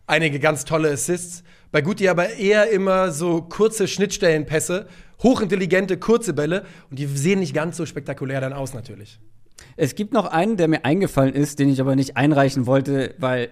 einige 0.07 0.39
ganz 0.39 0.65
tolle 0.65 0.91
Assists. 0.91 1.43
Bei 1.71 1.81
Guti 1.81 2.07
aber 2.07 2.35
eher 2.35 2.71
immer 2.71 3.11
so 3.11 3.41
kurze 3.41 3.87
Schnittstellenpässe, 3.87 4.87
hochintelligente, 5.21 5.97
kurze 5.97 6.33
Bälle. 6.33 6.63
Und 6.89 6.99
die 6.99 7.05
sehen 7.05 7.39
nicht 7.39 7.53
ganz 7.53 7.77
so 7.77 7.85
spektakulär 7.85 8.39
dann 8.39 8.53
aus, 8.53 8.73
natürlich. 8.73 9.19
Es 9.75 9.95
gibt 9.95 10.13
noch 10.13 10.25
einen, 10.25 10.57
der 10.57 10.67
mir 10.67 10.85
eingefallen 10.85 11.33
ist, 11.33 11.59
den 11.59 11.69
ich 11.69 11.81
aber 11.81 11.95
nicht 11.95 12.17
einreichen 12.17 12.65
wollte, 12.65 13.13
weil, 13.17 13.49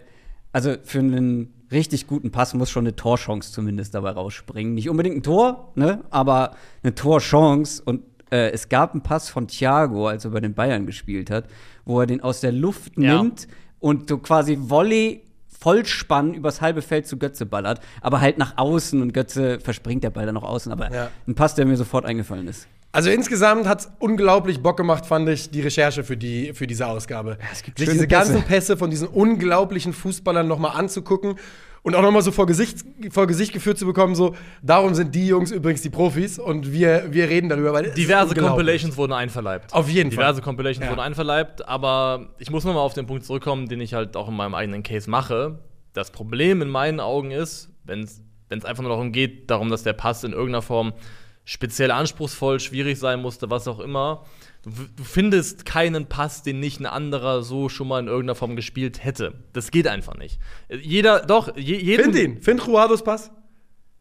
also 0.58 0.74
für 0.84 0.98
einen 1.00 1.54
richtig 1.72 2.08
guten 2.08 2.32
Pass 2.32 2.56
muss 2.56 2.72
schon 2.72 2.86
eine 2.86 2.96
Torchance 2.96 3.52
zumindest 3.52 3.94
dabei 3.94 4.10
rausspringen. 4.10 4.74
Nicht 4.74 4.90
unbedingt 4.90 5.18
ein 5.18 5.22
Tor, 5.24 5.72
ne, 5.76 6.02
aber 6.10 6.56
eine 6.82 6.96
Torchance. 6.96 7.84
Und 7.86 8.02
äh, 8.32 8.50
es 8.50 8.68
gab 8.68 8.94
einen 8.94 9.02
Pass 9.04 9.30
von 9.30 9.48
Thiago, 9.48 10.08
als 10.08 10.26
er 10.26 10.32
bei 10.32 10.40
den 10.40 10.56
Bayern 10.56 10.88
gespielt 10.88 11.30
hat, 11.30 11.46
wo 11.86 12.00
er 12.02 12.08
den 12.08 12.22
aus 12.22 12.42
der 12.42 12.52
Luft 12.54 12.94
Ja. 12.98 13.22
nimmt 13.22 13.48
und 13.80 14.10
so 14.10 14.18
quasi 14.18 14.58
Volley 14.60 15.22
Vollspann 15.60 16.34
übers 16.34 16.62
halbe 16.62 16.82
Feld 16.82 17.06
zu 17.08 17.18
Götze 17.18 17.46
ballert, 17.46 17.80
aber 18.02 18.20
halt 18.22 18.38
nach 18.40 18.58
außen 18.58 19.02
und 19.02 19.14
Götze 19.14 19.60
verspringt 19.60 20.04
der 20.04 20.10
Ball 20.12 20.26
dann 20.26 20.36
nach 20.36 20.44
außen. 20.44 20.72
Aber 20.72 20.92
Ja. 20.94 21.10
ein 21.28 21.36
Pass, 21.36 21.54
der 21.56 21.66
mir 21.68 21.78
sofort 21.78 22.06
eingefallen 22.06 22.48
ist. 22.48 22.68
Also 22.98 23.12
insgesamt 23.12 23.68
hat 23.68 23.82
es 23.82 23.92
unglaublich 24.00 24.64
Bock 24.64 24.76
gemacht, 24.76 25.06
fand 25.06 25.30
ich, 25.30 25.52
die 25.52 25.62
Recherche 25.62 26.04
für, 26.04 26.18
die, 26.18 26.52
für 26.56 26.66
diese 26.66 26.88
Ausgabe. 26.88 27.38
es 27.54 27.62
gibt 27.62 27.78
Sich 27.78 27.88
diese 27.90 28.08
ganzen 28.08 28.38
Pässe. 28.38 28.48
Pässe 28.48 28.78
von 28.78 28.90
diesen 28.90 29.08
unglaublichen 29.08 29.94
Fußballern 29.94 30.48
noch 30.48 30.58
mal 30.58 30.70
anzugucken 30.70 31.36
und 31.84 31.94
auch 31.94 32.02
noch 32.02 32.10
mal 32.10 32.24
so 32.24 32.32
vor 32.32 32.48
Gesicht, 32.48 32.80
vor 33.12 33.28
Gesicht 33.28 33.54
geführt 33.54 33.78
zu 33.78 33.86
bekommen, 33.86 34.16
so, 34.16 34.36
darum 34.64 34.96
sind 34.96 35.14
die 35.14 35.28
Jungs 35.28 35.52
übrigens 35.52 35.84
die 35.84 35.92
Profis 35.92 36.40
und 36.40 36.72
wir, 36.72 37.10
wir 37.12 37.30
reden 37.30 37.50
darüber. 37.50 37.72
Weil 37.72 37.92
Diverse. 37.92 38.34
Compilations 38.34 38.98
wurden 38.98 39.14
einverleibt. 39.14 39.76
Auf 39.76 39.88
jeden 39.90 40.10
Fall. 40.12 40.24
Diverse 40.24 40.42
Compilations 40.42 40.84
Ja. 40.84 40.90
wurden 40.90 41.02
einverleibt, 41.02 41.68
aber 41.68 42.30
ich 42.40 42.50
muss 42.50 42.64
nochmal 42.64 42.82
auf 42.82 42.96
den 42.96 43.06
Punkt 43.06 43.26
zurückkommen, 43.26 43.68
den 43.70 43.80
ich 43.80 43.94
halt 43.94 44.18
auch 44.18 44.28
in 44.28 44.34
meinem 44.36 44.56
eigenen 44.56 44.82
Case 44.82 45.08
mache. 45.08 45.60
Das 45.94 46.10
Problem 46.10 46.64
in 46.64 46.70
meinen 46.70 47.00
Augen 47.00 47.30
ist, 47.30 47.70
wenn 47.84 48.00
es 48.02 48.66
einfach 48.66 48.82
nur 48.82 48.90
darum 48.90 49.12
geht, 49.12 49.52
darum, 49.52 49.70
dass 49.70 49.84
der 49.84 49.94
Pass 49.94 50.24
in 50.24 50.32
irgendeiner 50.32 50.64
Form 50.64 50.94
speziell 51.50 51.92
anspruchsvoll, 51.92 52.60
schwierig 52.60 53.00
sein 53.00 53.22
musste, 53.22 53.50
was 53.50 53.70
auch 53.70 53.80
immer. 53.80 54.26
Du, 54.64 54.72
du 54.98 55.04
findest 55.06 55.66
keinen 55.66 56.08
Pass, 56.08 56.44
den 56.44 56.60
nicht 56.60 56.82
ein 56.82 56.86
anderer 56.86 57.42
so 57.42 57.70
schon 57.70 57.88
mal 57.88 58.00
in 58.02 58.08
irgendeiner 58.08 58.36
Form 58.36 58.58
gespielt 58.58 59.02
hätte. 59.04 59.34
Das 59.54 59.72
geht 59.72 59.88
einfach 59.88 60.16
nicht. 60.18 60.40
Jeder, 60.70 61.22
doch, 61.26 61.56
je, 61.56 61.78
jeden, 61.78 62.12
Find 62.14 62.16
ihn. 62.18 62.42
Find 62.42 62.68
Juados 62.68 63.02
Pass. 63.02 63.32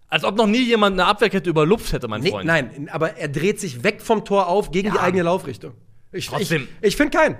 als 0.09 0.25
ob 0.25 0.37
noch 0.37 0.49
nie 0.49 0.65
jemand 0.65 0.95
eine 0.95 1.07
Abwehrkette 1.09 1.49
überlupft 1.49 1.93
hätte, 1.93 2.09
mein 2.09 2.21
Nee, 2.21 2.31
Freund. 2.31 2.47
nein, 2.47 2.89
aber 2.91 3.17
er 3.17 3.29
dreht 3.29 3.61
sich 3.61 3.85
weg 3.85 4.03
vom 4.03 4.25
Tor 4.25 4.49
auf 4.49 4.73
gegen 4.73 4.91
die 4.91 4.97
Ja. 4.97 5.03
eigene 5.03 5.23
Laufrichtung. 5.23 5.75
Ich, 6.11 6.27
Trotzdem. 6.27 6.67
Ich, 6.81 6.89
ich 6.89 6.97
finde 6.97 7.17
keinen. 7.17 7.37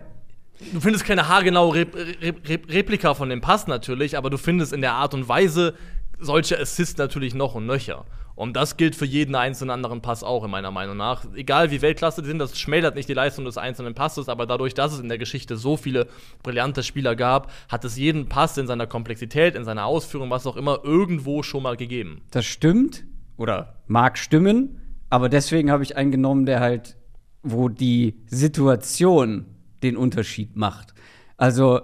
Du 0.73 0.81
findest 0.81 1.05
keine 1.05 1.27
haargenaue 1.29 1.75
Rep 1.75 1.95
Rep 2.23 2.49
Rep 2.49 2.69
Replika 2.73 3.15
von 3.15 3.29
dem 3.29 3.41
Pass 3.41 3.67
natürlich, 3.67 4.17
aber 4.17 4.31
du 4.31 4.39
findest 4.39 4.73
in 4.73 4.81
der 4.83 4.93
Art 4.93 5.15
und 5.15 5.29
Weise 5.29 5.75
solche 6.21 6.59
Assists 6.61 6.97
natürlich 6.97 7.35
noch 7.35 7.57
und 7.57 7.67
nöcher. 7.67 8.05
Und 8.37 8.55
das 8.55 8.77
gilt 8.77 8.95
für 8.95 9.07
jeden 9.07 9.35
einzelnen 9.35 9.71
anderen 9.71 10.03
Pass 10.03 10.23
auch, 10.23 10.45
in 10.45 10.51
meiner 10.51 10.71
Meinung 10.71 10.97
nach. 10.97 11.25
Egal 11.35 11.71
wie 11.71 11.81
Weltklasse 11.81 12.21
die 12.21 12.29
sind, 12.29 12.39
das 12.39 12.59
schmälert 12.59 12.95
nicht 12.95 13.09
die 13.09 13.15
Leistung 13.15 13.47
des 13.47 13.57
einzelnen 13.57 13.95
Passes, 13.95 14.29
aber 14.29 14.47
dadurch, 14.47 14.75
dass 14.75 14.93
es 14.93 15.01
in 15.01 15.09
der 15.09 15.17
Geschichte 15.17 15.57
so 15.57 15.79
viele 15.79 16.07
brillante 16.43 16.83
Spieler 16.83 17.17
gab, 17.17 17.51
hat 17.71 17.85
es 17.87 17.97
jeden 17.97 18.29
Pass 18.29 18.59
in 18.59 18.67
seiner 18.67 18.87
Komplexität, 18.87 19.57
in 19.57 19.65
seiner 19.65 19.87
Ausführung, 19.87 20.29
was 20.29 20.47
auch 20.47 20.57
immer, 20.57 20.81
irgendwo 20.85 21.43
schon 21.43 21.63
mal 21.63 21.79
gegeben. 21.79 22.21
Das 22.31 22.45
stimmt 22.45 23.05
oder 23.39 23.81
mag 23.87 24.19
stimmen, 24.19 24.83
aber 25.09 25.31
deswegen 25.31 25.71
habe 25.71 25.83
ich 25.83 25.97
einen 25.97 26.11
genommen, 26.11 26.45
der 26.45 26.61
halt, 26.61 26.97
wo 27.43 27.71
die 27.71 28.21
Situation 28.27 29.47
den 29.83 29.97
Unterschied 29.97 30.57
macht. 30.57 30.93
Also, 31.39 31.81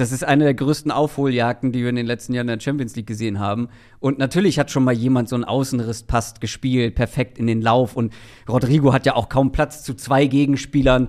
das 0.00 0.12
ist 0.12 0.24
eine 0.24 0.44
der 0.44 0.54
größten 0.54 0.90
Aufholjagden, 0.90 1.72
die 1.72 1.82
wir 1.82 1.90
in 1.90 1.96
den 1.96 2.06
letzten 2.06 2.32
Jahren 2.32 2.48
in 2.48 2.58
der 2.58 2.64
Champions 2.64 2.96
League 2.96 3.06
gesehen 3.06 3.38
haben. 3.38 3.68
Und 3.98 4.18
natürlich 4.18 4.58
hat 4.58 4.70
schon 4.70 4.82
mal 4.82 4.94
jemand 4.94 5.28
so 5.28 5.36
einen 5.36 5.44
Außenriss-Pass 5.44 6.40
gespielt, 6.40 6.94
perfekt 6.94 7.38
in 7.38 7.46
den 7.46 7.60
Lauf. 7.60 7.96
Und 7.96 8.12
Rodrigo 8.48 8.92
hat 8.92 9.04
ja 9.04 9.14
auch 9.14 9.28
kaum 9.28 9.52
Platz 9.52 9.82
zu 9.82 9.94
zwei 9.94 10.26
Gegenspielern. 10.26 11.08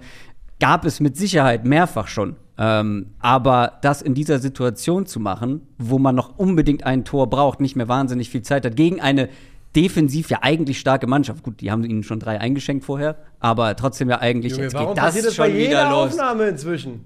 Gab 0.59 0.85
es 0.85 0.99
mit 0.99 1.15
Sicherheit 1.15 1.65
mehrfach 1.65 2.07
schon. 2.07 2.35
Ähm, 2.57 3.15
aber 3.19 3.79
das 3.81 4.01
in 4.01 4.13
dieser 4.13 4.39
Situation 4.39 5.05
zu 5.05 5.19
machen, 5.19 5.61
wo 5.77 5.97
man 5.97 6.13
noch 6.13 6.37
unbedingt 6.37 6.85
ein 6.85 7.05
Tor 7.05 7.29
braucht, 7.29 7.61
nicht 7.61 7.75
mehr 7.75 7.87
wahnsinnig 7.87 8.29
viel 8.29 8.41
Zeit 8.41 8.65
hat, 8.65 8.75
gegen 8.75 9.01
eine 9.01 9.29
defensiv 9.75 10.29
ja 10.29 10.39
eigentlich 10.41 10.79
starke 10.79 11.07
Mannschaft. 11.07 11.43
Gut, 11.43 11.61
die 11.61 11.71
haben 11.71 11.83
ihnen 11.83 12.03
schon 12.03 12.19
drei 12.19 12.39
eingeschenkt 12.39 12.83
vorher, 12.83 13.15
aber 13.39 13.75
trotzdem 13.75 14.09
ja 14.09 14.19
eigentlich 14.19 14.51
Junge, 14.51 14.65
jetzt 14.65 14.73
warum 14.73 14.89
geht 14.89 14.97
das 14.97 15.05
passiert 15.05 15.25
das 15.27 15.37
bei 15.37 15.49
jeder 15.49 15.89
los. 15.89 16.11
Aufnahme 16.11 16.49
inzwischen? 16.49 17.05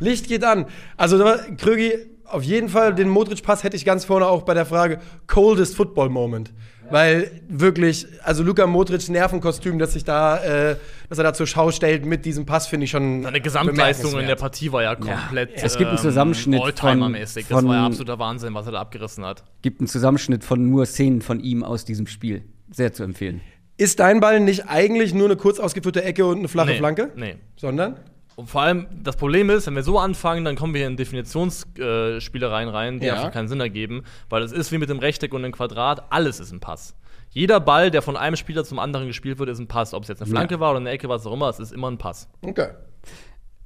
Licht 0.00 0.28
geht 0.28 0.44
an. 0.44 0.66
Also, 0.96 1.24
Krögi, 1.58 1.92
auf 2.24 2.42
jeden 2.42 2.68
Fall 2.68 2.94
den 2.94 3.08
Modric-Pass 3.08 3.62
hätte 3.64 3.76
ich 3.76 3.84
ganz 3.84 4.04
vorne 4.04 4.26
auch 4.26 4.42
bei 4.42 4.54
der 4.54 4.66
Frage 4.66 4.98
Coldest 5.26 5.76
Football 5.76 6.08
Moment. 6.08 6.52
Weil 6.90 7.30
wirklich, 7.48 8.06
also 8.24 8.42
Luka 8.42 8.66
Modric 8.66 9.08
Nervenkostüm, 9.08 9.78
das 9.78 9.94
sich 9.94 10.04
da, 10.04 10.36
äh, 10.72 10.76
dass 11.08 11.16
er 11.16 11.24
da 11.24 11.32
zur 11.32 11.46
Schau 11.46 11.70
stellt 11.70 12.04
mit 12.04 12.26
diesem 12.26 12.44
Pass, 12.44 12.66
finde 12.66 12.84
ich 12.84 12.90
schon. 12.90 13.22
Seine 13.22 13.40
Gesamtleistung 13.40 14.18
in 14.20 14.26
der. 14.26 14.36
Partie 14.36 14.70
war 14.70 14.82
ja 14.82 14.94
komplett 14.94 15.50
Es 15.54 15.78
gibt 15.78 15.88
einen 15.88 15.98
Zusammenschnitt 15.98 16.60
von- 16.60 16.68
Oldtimer-mäßig. 17.00 17.46
Das 17.48 17.64
war 17.64 17.74
ja 17.74 17.86
absoluter 17.86 18.18
Wahnsinn, 18.18 18.52
was 18.52 18.66
er 18.66 18.72
da 18.72 18.80
abgerissen 18.80 19.24
hat. 19.24 19.44
Gibt 19.62 19.80
einen 19.80 19.86
Zusammenschnitt 19.88 20.44
von 20.44 20.68
nur 20.70 20.84
Szenen 20.84 21.22
von 21.22 21.40
ihm 21.40 21.62
aus 21.64 21.86
diesem 21.86 22.06
Spiel. 22.06 22.44
Sehr 22.70 22.92
zu 22.92 23.02
empfehlen. 23.02 23.40
Ist 23.78 23.98
dein 24.00 24.20
Ball 24.20 24.40
nicht 24.40 24.68
eigentlich 24.68 25.14
nur 25.14 25.24
eine 25.26 25.36
kurz 25.36 25.58
ausgeführte 25.60 26.04
Ecke 26.04 26.26
und 26.26 26.38
eine 26.40 26.48
flache 26.48 26.72
Nee, 26.72 26.78
Flanke? 26.78 27.10
nee. 27.16 27.36
Sondern? 27.56 27.96
Und 28.36 28.48
vor 28.50 28.62
allem, 28.62 28.86
das 29.02 29.16
Problem 29.16 29.48
ist, 29.50 29.66
wenn 29.66 29.76
wir 29.76 29.82
so 29.84 29.98
anfangen, 29.98 30.44
dann 30.44 30.56
kommen 30.56 30.74
wir 30.74 30.86
in 30.86 30.96
Definitionsspielereien 30.96 32.68
rein, 32.68 32.98
die 33.00 33.06
Ja. 33.06 33.14
einfach 33.14 33.32
keinen 33.32 33.48
Sinn 33.48 33.60
ergeben, 33.60 34.02
weil 34.28 34.42
es 34.42 34.52
ist 34.52 34.72
wie 34.72 34.78
mit 34.78 34.88
dem 34.90 34.98
Rechteck 34.98 35.32
und 35.34 35.42
dem 35.42 35.52
Quadrat, 35.52 36.04
alles 36.10 36.40
ist 36.40 36.52
ein 36.52 36.60
Pass. 36.60 36.94
Jeder 37.30 37.60
Ball, 37.60 37.90
der 37.90 38.02
von 38.02 38.16
einem 38.16 38.36
Spieler 38.36 38.64
zum 38.64 38.78
anderen 38.78 39.06
gespielt 39.06 39.38
wird, 39.38 39.48
ist 39.50 39.58
ein 39.58 39.66
Pass. 39.66 39.92
Ob 39.94 40.02
es 40.02 40.08
jetzt 40.08 40.22
eine 40.22 40.30
Flanke 40.30 40.54
Ja. 40.54 40.60
war 40.60 40.70
oder 40.70 40.80
eine 40.80 40.90
Ecke, 40.90 41.08
was 41.08 41.26
auch 41.26 41.32
immer, 41.32 41.48
es 41.48 41.58
ist 41.58 41.72
immer 41.72 41.90
ein 41.90 41.98
Pass. 41.98 42.28
Okay. 42.42 42.68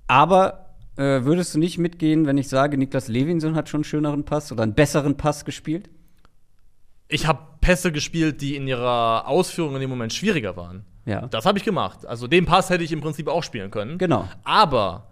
Aber 0.07 0.67
äh, 0.97 1.23
würdest 1.25 1.55
du 1.55 1.59
nicht 1.59 1.79
mitgehen, 1.79 2.27
wenn 2.27 2.39
ich 2.39 2.49
sage, 2.49 2.77
Niklas 2.79 3.09
Levinson 3.09 3.55
hat 3.55 3.69
schon 3.69 3.79
einen 3.79 3.85
schöneren 3.85 4.25
Pass 4.25 4.51
oder 4.53 4.63
einen 4.63 4.75
besseren 4.75 5.17
Pass 5.17 5.45
gespielt? 5.45 5.91
Ich 7.09 7.27
habe 7.27 7.41
Pässe 7.61 7.93
gespielt, 7.93 8.41
die 8.41 8.57
in 8.57 8.67
ihrer 8.69 9.27
Ausführung 9.27 9.75
in 9.75 9.81
dem 9.81 9.91
Moment 9.91 10.13
schwieriger 10.13 10.57
waren. 10.57 10.85
Ja. 11.09 11.27
Das 11.27 11.47
habe 11.47 11.59
ich 11.59 11.65
gemacht. 11.65 12.07
Also 12.07 12.27
den 12.27 12.45
Pass 12.45 12.69
hätte 12.71 12.85
ich 12.85 12.93
im 12.93 13.01
Prinzip 13.01 13.29
auch 13.29 13.43
spielen 13.43 13.71
können. 13.71 13.97
Genau. 13.99 14.29
Aber 14.45 15.09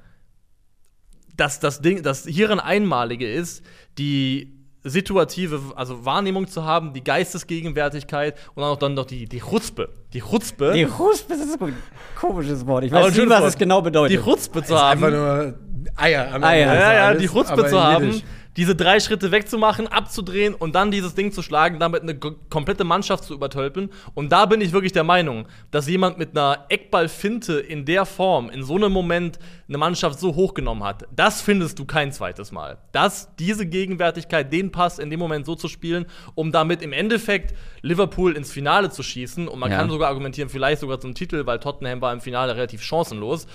dass 1.37 1.59
das 1.59 1.81
Ding, 1.81 2.03
das 2.03 2.27
hierin 2.27 2.61
einmalige 2.61 3.31
ist, 3.31 3.65
die 3.99 4.53
situative, 4.83 5.61
also 5.75 6.05
Wahrnehmung 6.05 6.47
zu 6.47 6.65
haben, 6.65 6.93
die 6.93 7.03
Geistesgegenwärtigkeit 7.03 8.37
und 8.55 8.63
dann 8.63 8.73
auch 8.73 8.77
dann 8.79 8.95
noch 8.95 9.07
die, 9.07 9.27
die 9.27 9.41
Chutzpe. 9.41 9.89
Die 10.13 10.21
Chutzpe. 10.21 10.73
Die 10.75 10.85
das 10.85 11.41
ist 11.41 11.61
ein 11.61 11.75
komisches 12.15 12.67
Wort. 12.67 12.85
Ich 12.85 12.93
Aber 12.93 13.07
weiß 13.07 13.17
nicht, 13.17 13.29
was 13.29 13.41
Wort. 13.41 13.49
es 13.49 13.59
genau 13.59 13.83
bedeutet. 13.83 14.19
Die 14.19 14.23
Chutzpe 14.23 14.63
zu 14.63 14.75
Ist 14.75 14.81
haben. 14.81 15.03
einfach 15.03 15.11
nur 15.11 15.55
Eier 15.97 16.35
am 16.35 16.45
Eier. 16.45 16.75
Ja, 16.75 16.93
ja, 16.93 17.15
die 17.15 17.27
Chutzpe 17.27 17.67
zu 17.67 17.83
haben, 17.83 18.05
Jiddisch. 18.05 18.23
Diese 18.57 18.75
drei 18.75 19.01
Schritte 19.01 19.31
wegzumachen, 19.33 19.87
abzudrehen 19.87 20.55
und 20.55 20.75
dann 20.75 20.91
dieses 20.91 21.15
Ding 21.15 21.33
zu 21.33 21.43
schlagen, 21.43 21.79
damit 21.79 22.03
eine 22.03 22.15
komplette 22.15 22.85
Mannschaft 22.85 23.25
zu 23.25 23.35
übertölpen. 23.35 23.91
Und 24.15 24.31
da 24.33 24.47
bin 24.47 24.61
ich 24.61 24.73
wirklich 24.73 24.93
der 24.93 25.05
Meinung, 25.05 25.47
dass 25.71 25.89
jemand 25.89 26.19
mit 26.19 26.31
einer 26.37 26.65
Eckballfinte 26.69 27.55
in 27.59 27.85
der 27.85 28.07
Form, 28.07 28.49
in 28.51 28.63
so 28.63 28.77
einem 28.77 28.93
Moment, 28.93 29.39
eine 29.69 29.79
Mannschaft 29.79 30.19
so 30.21 30.35
hochgenommen 30.35 30.85
hat. 30.85 31.07
Das 31.15 31.43
findest 31.43 31.79
du 31.79 31.85
kein 31.85 32.13
zweites 32.13 32.53
Mal. 32.53 32.79
Das, 32.93 33.35
diese 33.37 33.67
Gegenwärtigkeit, 33.67 34.53
den 34.53 34.71
Pass 34.71 34.99
in 34.99 35.11
dem 35.11 35.19
Moment 35.19 35.45
so 35.45 35.55
zu 35.55 35.69
spielen, 35.69 36.07
um 36.35 36.53
damit 36.53 36.83
im 36.83 36.93
Endeffekt 36.93 37.55
Liverpool 37.83 38.37
ins 38.37 38.53
Finale 38.53 38.91
zu 38.91 39.03
schießen. 39.03 39.49
Und 39.49 39.59
man 39.59 39.71
Ja. 39.71 39.79
kann 39.79 39.91
sogar 39.91 40.09
argumentieren, 40.09 40.49
vielleicht 40.49 40.81
sogar 40.81 41.01
zum 41.01 41.15
Titel, 41.15 41.47
weil 41.47 41.59
Tottenham 41.59 42.01
war 42.01 42.13
im 42.13 42.21
Finale 42.21 42.55
relativ 42.55 42.83
chancenlos. 42.83 43.47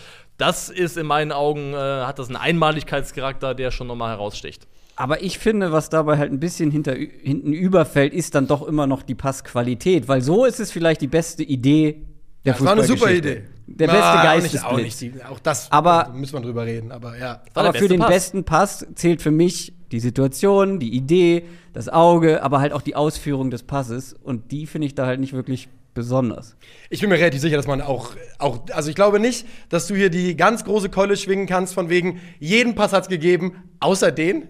Das 0.42 0.70
ist 0.70 0.98
in 0.98 1.06
meinen 1.06 1.32
Augen, 1.32 1.74
äh, 1.74 1.78
hat 1.78 2.18
das 2.20 2.28
einen 2.28 2.38
Einmaligkeitscharakter, 2.38 3.54
der 3.56 3.72
schon 3.72 3.88
nochmal 3.88 4.10
heraussticht. 4.12 4.68
Aber 4.96 5.22
ich 5.24 5.40
finde, 5.40 5.72
was 5.72 5.90
dabei 5.90 6.18
halt 6.18 6.32
ein 6.32 6.40
bisschen 6.40 6.72
hinter, 6.72 6.94
hinten 6.94 7.54
überfällt, 7.54 8.14
ist 8.14 8.36
dann 8.36 8.48
doch 8.48 8.68
immer 8.68 8.88
noch 8.88 9.04
die 9.04 9.16
Passqualität. 9.16 10.08
Weil 10.08 10.22
so 10.22 10.46
ist 10.46 10.60
es 10.60 10.72
vielleicht 10.72 11.02
die 11.02 11.08
beste 11.08 11.44
Idee 11.44 12.06
der 12.46 12.54
Das 12.54 12.66
war 12.66 12.74
eine 12.74 12.84
super. 12.84 13.12
Idee. 13.12 13.44
Der 13.68 13.88
beste 13.88 14.04
auch 14.04 14.14
nicht, 14.16 14.24
Geistesblitz. 14.24 14.64
auch, 14.64 14.78
nicht, 14.78 15.02
die- 15.02 15.14
auch 15.30 15.40
das 15.40 15.72
Aber- 15.72 16.10
müssen 16.14 16.34
wir 16.34 16.42
drüber 16.42 16.66
reden, 16.66 16.92
aber 16.92 17.18
ja. 17.18 17.42
Aber 17.54 17.74
für 17.74 17.88
den 17.88 18.00
Pass. 18.00 18.10
besten 18.10 18.44
Pass 18.44 18.86
zählt 18.96 19.22
für 19.22 19.32
mich 19.32 19.74
die 19.92 20.00
Situation, 20.00 20.80
die 20.80 20.94
Idee, 20.94 21.44
das 21.72 21.88
Auge, 21.88 22.42
aber 22.44 22.60
halt 22.60 22.74
auch 22.74 22.82
die 22.82 22.96
Ausführung 22.96 23.52
des 23.52 23.64
Passes. 23.64 24.14
Und 24.14 24.52
die 24.52 24.66
finde 24.66 24.88
ich 24.88 24.96
da 24.96 25.06
halt 25.06 25.20
nicht 25.20 25.34
wirklich 25.34 25.70
besonders. 25.94 26.56
Ich 26.90 27.02
bin 27.02 27.10
mir 27.10 27.18
relativ 27.18 27.42
sicher, 27.42 27.58
dass 27.58 27.68
man 27.68 27.82
auch, 27.82 28.12
auch, 28.40 28.60
also 28.72 28.90
ich 28.90 28.96
glaube 28.96 29.20
nicht, 29.20 29.46
dass 29.70 29.88
du 29.88 29.96
hier 29.96 30.10
die 30.10 30.36
ganz 30.36 30.64
große 30.64 30.90
Keule 30.90 31.18
schwingen 31.18 31.48
kannst, 31.48 31.74
von 31.74 31.90
wegen, 31.90 32.22
jeden 32.40 32.76
Pass 32.76 32.94
hat's 32.94 33.08
gegeben, 33.08 33.64
außer 33.80 34.12
den. 34.12 34.48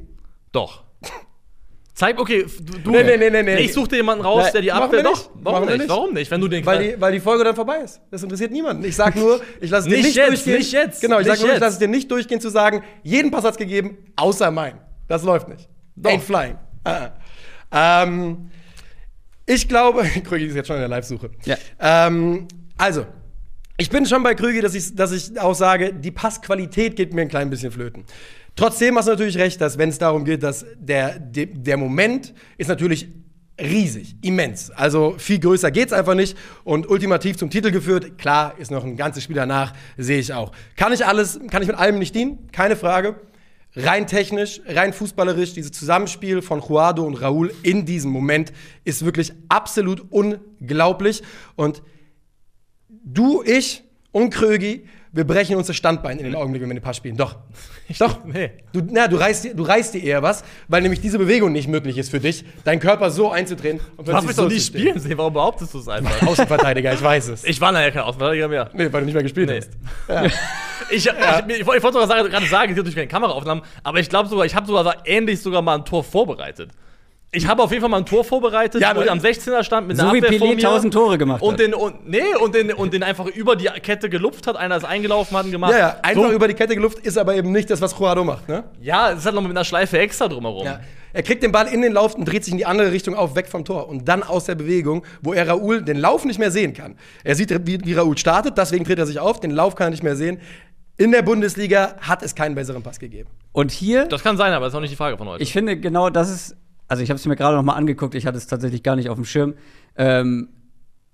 Doch. 0.52 0.84
Zeig, 1.94 2.20
okay, 2.20 2.46
du, 2.60 2.80
du 2.80 2.92
Nee, 2.92 3.04
nee, 3.04 3.18
nee, 3.18 3.30
nee, 3.30 3.44
nee. 3.44 3.56
Ich 3.58 3.74
such 3.74 3.88
dir 3.88 3.98
jemanden 3.98 4.24
raus, 4.24 4.44
Nein, 4.46 4.54
der 4.54 4.62
die 4.62 4.72
Abwehr. 4.72 5.04
Doch, 5.04 5.30
warum 5.36 5.68
nicht? 5.68 5.78
nicht. 5.80 5.90
Warum 5.90 6.14
nicht? 6.14 6.32
Wenn 6.32 6.42
du 6.42 6.48
den 6.48 6.66
Weil 6.66 6.94
die, 6.96 7.02
weil 7.02 7.12
die 7.12 7.20
Folge 7.20 7.44
dann 7.44 7.54
vorbei 7.56 7.78
ist. 7.84 8.02
Das 8.10 8.24
interessiert 8.24 8.52
niemanden. 8.52 8.84
Ich 8.86 8.96
sag 8.96 9.16
nur, 9.16 9.42
ich 9.60 9.70
lasse 9.70 9.88
es 9.88 9.94
dir 9.94 9.98
Nicht 9.98 10.06
nicht 10.08 10.16
jetzt, 10.16 10.30
durchgehen. 10.30 10.58
nicht 10.58 10.72
jetzt, 10.72 11.02
Genau, 11.02 11.20
ich 11.20 11.28
sag 11.28 11.34
nicht 11.34 11.46
nur, 11.46 11.54
ich 11.54 11.60
lasse 11.60 11.74
es 11.74 11.80
dir 11.80 11.88
nicht 11.88 12.10
durchgehen 12.10 12.40
zu 12.42 12.50
sagen, 12.50 12.82
jeden 13.04 13.30
Pass 13.30 13.44
hat's 13.44 13.58
gegeben, 13.58 13.98
außer 14.16 14.50
mein. 14.52 14.80
Das 15.08 15.24
läuft 15.24 15.50
nicht. 15.50 15.70
Doch. 15.96 16.10
Ain't 16.10 16.22
flying. 16.22 16.58
Ah, 16.86 17.10
ah. 17.70 18.04
Ähm, 18.04 18.50
ich 19.54 19.68
glaube, 19.68 20.04
Krögi 20.24 20.46
ist 20.46 20.56
jetzt 20.56 20.68
schon 20.68 20.78
in 20.78 20.82
der 20.82 20.90
Live-Suche. 20.90 21.30
Ja. 21.46 21.58
Ähm, 21.80 22.48
also, 22.78 23.06
Ich 23.78 23.90
bin 23.90 24.06
schon 24.06 24.22
bei 24.22 24.36
Krügi, 24.36 24.62
dass 24.62 24.76
ich, 24.76 24.96
dass 24.96 25.12
ich 25.12 25.40
auch 25.40 25.56
sage, 25.56 25.94
die 25.94 26.12
Passqualität 26.12 26.96
geht 26.96 27.14
mir 27.14 27.22
ein 27.22 27.30
klein 27.30 27.50
bisschen 27.50 27.72
flöten. 27.72 28.06
Trotzdem 28.56 28.96
hast 28.98 29.08
du 29.08 29.12
natürlich 29.12 29.38
recht, 29.38 29.60
dass 29.60 29.78
wenn 29.78 29.90
es 29.90 29.98
darum 29.98 30.24
geht, 30.24 30.44
dass 30.44 30.66
der, 30.78 31.18
de, 31.18 31.48
der 31.48 31.78
Moment 31.78 32.34
ist 32.58 32.68
natürlich 32.68 33.08
riesig, 33.60 34.16
immens. 34.22 34.70
Also 34.72 35.16
viel 35.18 35.40
größer 35.40 35.72
geht's 35.72 35.94
einfach 35.94 36.16
nicht 36.16 36.38
und 36.64 36.90
ultimativ 36.90 37.38
zum 37.38 37.50
Titel 37.50 37.72
geführt. 37.72 38.18
Klar, 38.18 38.54
ist 38.60 38.72
noch 38.72 38.84
ein 38.84 38.98
ganzes 38.98 39.24
Spiel 39.24 39.36
danach, 39.36 39.74
sehe 39.98 40.20
ich 40.20 40.32
auch. 40.34 40.52
Kann 40.76 40.94
ich 40.94 41.06
alles, 41.06 41.40
kann 41.50 41.62
ich 41.62 41.68
mit 41.68 41.78
allem 41.78 41.98
nicht 41.98 42.14
dienen, 42.14 42.50
keine 42.52 42.76
Frage. 42.76 43.16
Rein 43.76 44.06
technisch, 44.06 44.62
rein 44.66 44.92
fußballerisch, 44.92 45.54
dieses 45.54 45.72
Zusammenspiel 45.72 46.42
von 46.42 46.60
Juado 46.60 47.04
und 47.04 47.16
Raúl 47.16 47.54
in 47.64 47.86
diesem 47.86 48.12
Moment 48.12 48.52
ist 48.84 49.06
wirklich 49.06 49.32
absolut 49.48 50.04
unglaublich. 50.10 51.24
Und 51.56 51.82
du, 52.90 53.44
ich 53.44 53.84
und 54.12 54.30
Krögi, 54.30 54.86
wir 55.14 55.26
brechen 55.26 55.58
uns 55.58 55.68
das 55.68 55.76
Standbein 55.76 56.18
in 56.20 56.24
den 56.26 56.36
Augenblick, 56.36 56.62
wenn 56.62 56.70
wir 56.70 56.76
den 56.76 56.82
Pass 56.84 56.98
spielen. 56.98 57.18
Doch. 57.18 57.36
Doch. 58.00 58.24
Nee. 58.24 58.52
Du, 58.72 58.82
na, 58.90 59.08
du, 59.10 59.18
reißt, 59.18 59.44
dir- 59.44 59.54
du 59.54 59.64
reißt 59.64 59.94
dir 59.94 60.02
eher 60.04 60.24
was, 60.24 60.44
weil 60.70 60.82
nämlich 60.82 61.02
diese 61.02 61.18
Bewegung 61.20 61.52
nicht 61.52 61.68
möglich 61.68 61.98
ist 61.98 62.10
für 62.12 62.20
dich, 62.22 62.46
deinen 62.64 62.80
Körper 62.80 63.12
so 63.12 63.30
einzudrehen 63.32 63.80
und 63.98 64.06
plötzlich 64.06 64.28
mich 64.28 64.36
so 64.38 64.44
doch 64.44 64.50
nie 64.50 64.60
spielen 64.60 65.00
sehen, 65.00 65.18
warum 65.18 65.34
behauptest 65.34 65.74
du 65.74 65.80
es 65.80 65.88
einfach? 65.90 66.22
Außenverteidiger, 66.28 66.94
ich 66.94 67.02
weiß 67.04 67.28
es. 67.28 67.44
Ich 67.44 67.60
war 67.60 67.72
nachher 67.74 67.92
kein 67.92 68.04
Außenverteidiger 68.04 68.48
mehr. 68.48 68.70
nee, 68.74 68.88
weil 68.92 69.02
du 69.02 69.06
nicht 69.06 69.14
mehr 69.14 69.24
gespielt 69.24 69.50
Nee. 69.50 69.60
hast. 70.08 70.32
Ich, 70.90 71.06
ich, 71.08 71.14
ich, 71.48 71.60
ich 71.62 71.66
wollte 71.68 71.92
sogar 71.94 72.08
gerade 72.28 72.46
sagen, 72.46 72.46
ich 72.46 72.52
habe 72.52 72.68
natürlich 72.70 72.96
keine 72.96 73.08
Kameraaufnahmen, 73.08 73.64
aber 73.84 74.00
ich 74.00 74.10
glaube 74.10 74.28
sogar, 74.28 74.46
ich 74.46 74.56
habe 74.56 74.66
sogar 74.68 74.96
ähnlich 75.06 75.42
sogar 75.42 75.62
mal 75.62 75.76
ein 75.76 75.86
Tor 75.86 76.04
vorbereitet. 76.04 76.72
Ich 77.34 77.48
habe 77.48 77.64
auf 77.64 77.72
jeden 77.72 77.80
Fall 77.80 77.90
mal 77.90 77.98
ein 78.00 78.06
Tor 78.06 78.26
vorbereitet, 78.26 78.82
Ja, 78.82 78.94
wo 78.94 79.02
ich 79.02 79.10
am 79.10 79.20
16er 79.20 79.64
stand 79.64 79.88
mit 79.88 79.96
So 79.96 80.04
einer 80.04 80.14
wie 80.14 80.18
Abwehr 80.18 80.38
vor 80.38 80.48
Pelé 80.50 80.56
mir 80.56 80.68
1000 80.68 80.94
Tore 80.94 81.18
gemacht 81.18 81.42
und 81.42 81.54
hat. 81.54 81.60
den 81.62 81.74
und 81.74 82.06
nee 82.10 82.22
und 82.42 82.54
den 82.54 82.74
und 82.74 82.94
den 82.94 83.04
einfach 83.04 83.26
über 83.28 83.56
die 83.56 83.68
Kette 83.68 84.10
gelupft 84.10 84.48
hat, 84.48 84.58
einer 84.58 84.76
ist 84.76 84.84
eingelaufen 84.84 85.38
hat 85.38 85.46
und 85.46 85.52
gemacht. 85.52 85.72
Ja, 85.72 85.78
ja, 85.80 85.98
einfach 86.02 86.24
so, 86.24 86.32
über 86.32 86.50
die 86.50 86.56
Kette 86.56 86.76
geluft 86.76 87.00
ist 87.00 87.18
aber 87.18 87.34
eben 87.36 87.54
nicht 87.54 87.70
das, 87.70 87.80
was 87.80 87.98
Juado 87.98 88.26
macht, 88.26 88.50
ne? 88.50 88.66
ja, 88.82 89.12
es 89.12 89.26
hat 89.26 89.34
noch 89.34 89.42
mit 89.42 89.52
einer 89.52 89.64
Schleife 89.64 89.98
extra 89.98 90.28
drumherum. 90.28 90.66
Ja. 90.66 90.82
Er 91.14 91.24
kriegt 91.24 91.42
den 91.42 91.54
Ball 91.54 91.68
in 91.68 91.82
den 91.82 91.94
Lauf 91.94 92.16
und 92.16 92.26
dreht 92.26 92.44
sich 92.44 92.52
in 92.52 92.58
die 92.58 92.66
andere 92.66 92.92
Richtung 92.92 93.16
auf, 93.16 93.36
weg 93.36 93.48
vom 93.48 93.64
Tor. 93.66 93.88
Und 93.90 94.08
dann 94.08 94.24
aus 94.24 94.46
der 94.46 94.56
Bewegung, 94.56 95.06
wo 95.22 95.34
er 95.34 95.48
Raoul 95.48 95.82
den 95.84 95.98
Lauf 95.98 96.24
nicht 96.26 96.40
mehr 96.40 96.52
sehen 96.52 96.74
kann. 96.74 96.96
Er 97.24 97.36
sieht, 97.36 97.50
wie, 97.68 97.80
wie 97.84 97.94
Raoul 97.94 98.18
startet, 98.18 98.58
deswegen 98.58 98.86
dreht 98.86 98.98
er 99.00 99.06
sich 99.06 99.20
auf, 99.20 99.40
den 99.40 99.52
Lauf 99.52 99.76
kann 99.76 99.88
er 99.88 99.92
nicht 99.92 100.04
mehr 100.04 100.16
sehen. 100.16 100.40
In 100.98 101.12
der 101.12 101.22
Bundesliga 101.22 101.96
hat 102.00 102.24
es 102.24 102.36
keinen 102.36 102.56
besseren 102.56 102.84
Pass 102.84 103.00
gegeben. 103.00 103.30
Und 103.52 103.72
hier, 103.72 104.06
Das 104.06 104.24
kann 104.24 104.38
sein, 104.38 104.54
aber 104.54 104.66
das 104.66 104.74
ist 104.74 104.78
auch 104.78 104.82
nicht 104.82 104.92
die 104.92 104.98
Frage 104.98 105.18
von 105.18 105.28
heute. 105.28 105.44
ich 105.44 105.52
finde 105.52 105.78
genau 105.78 106.10
das 106.10 106.30
ist, 106.30 106.56
also 106.92 107.02
ich 107.04 107.10
habe 107.10 107.18
es 107.18 107.26
mir 107.26 107.38
gerade 107.38 107.56
noch 107.56 107.64
mal 107.64 107.76
angeguckt, 107.76 108.16
ich 108.16 108.26
hatte 108.26 108.38
es 108.38 108.48
tatsächlich 108.48 108.84
gar 108.84 108.98
nicht 108.98 109.08
auf 109.08 109.16
dem 109.16 109.24
Schirm. 109.24 109.54
Ähm, 109.96 110.50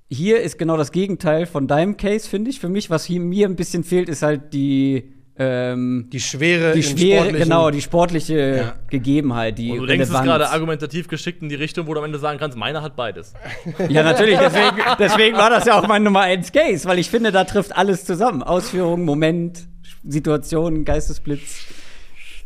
hier 0.10 0.41
ist 0.41 0.57
genau 0.57 0.75
das 0.75 0.91
Gegenteil 0.91 1.46
von 1.46 1.67
deinem 1.67 1.98
Case, 1.98 2.27
finde 2.27 2.50
ich. 2.50 2.60
Für 2.60 2.67
mich, 2.67 2.89
was 2.89 3.05
hier 3.05 3.19
mir 3.19 3.48
ein 3.48 3.55
bisschen 3.55 3.84
fehlt, 3.84 4.10
ist 4.10 4.24
halt 4.24 4.53
die 4.53 5.13
ähm, 5.38 6.10
Die 6.12 6.19
Schwere, 6.19 6.74
die 6.74 6.81
schwere, 6.81 7.65
und 7.65 7.75
die 7.75 7.81
sportliche 7.81 8.57
Ja. 8.57 8.75
Gegebenheit, 8.89 9.60
die 9.60 9.69
und 9.72 9.81
du 9.81 9.86
denkst 9.86 10.05
es 10.05 10.10
Relevanz. 10.10 10.25
gerade 10.25 10.50
argumentativ 10.50 11.07
geschickt 11.10 11.43
in 11.43 11.50
die 11.50 11.55
Richtung, 11.55 11.86
wo 11.86 11.93
du 11.93 12.00
am 12.00 12.05
Ende 12.05 12.17
sagen 12.17 12.39
kannst, 12.39 12.57
meiner 12.57 12.81
hat 12.81 12.96
beides. 12.96 13.34
Ja, 13.89 14.01
natürlich. 14.01 14.39
Deswegen, 14.39 14.77
deswegen 14.98 15.38
war 15.38 15.51
das 15.51 15.65
ja 15.65 15.77
auch 15.79 15.88
mein 15.88 16.01
Nummer 16.01 16.22
1 16.22 16.51
Case, 16.53 16.88
weil 16.88 16.98
ich 16.98 17.12
finde, 17.12 17.31
da 17.31 17.43
trifft 17.43 17.77
alles 17.77 18.03
zusammen. 18.03 18.41
Ausführung, 18.41 19.05
Moment, 19.05 19.67
Situation, 20.03 20.86
Geistesblitz. 20.86 21.67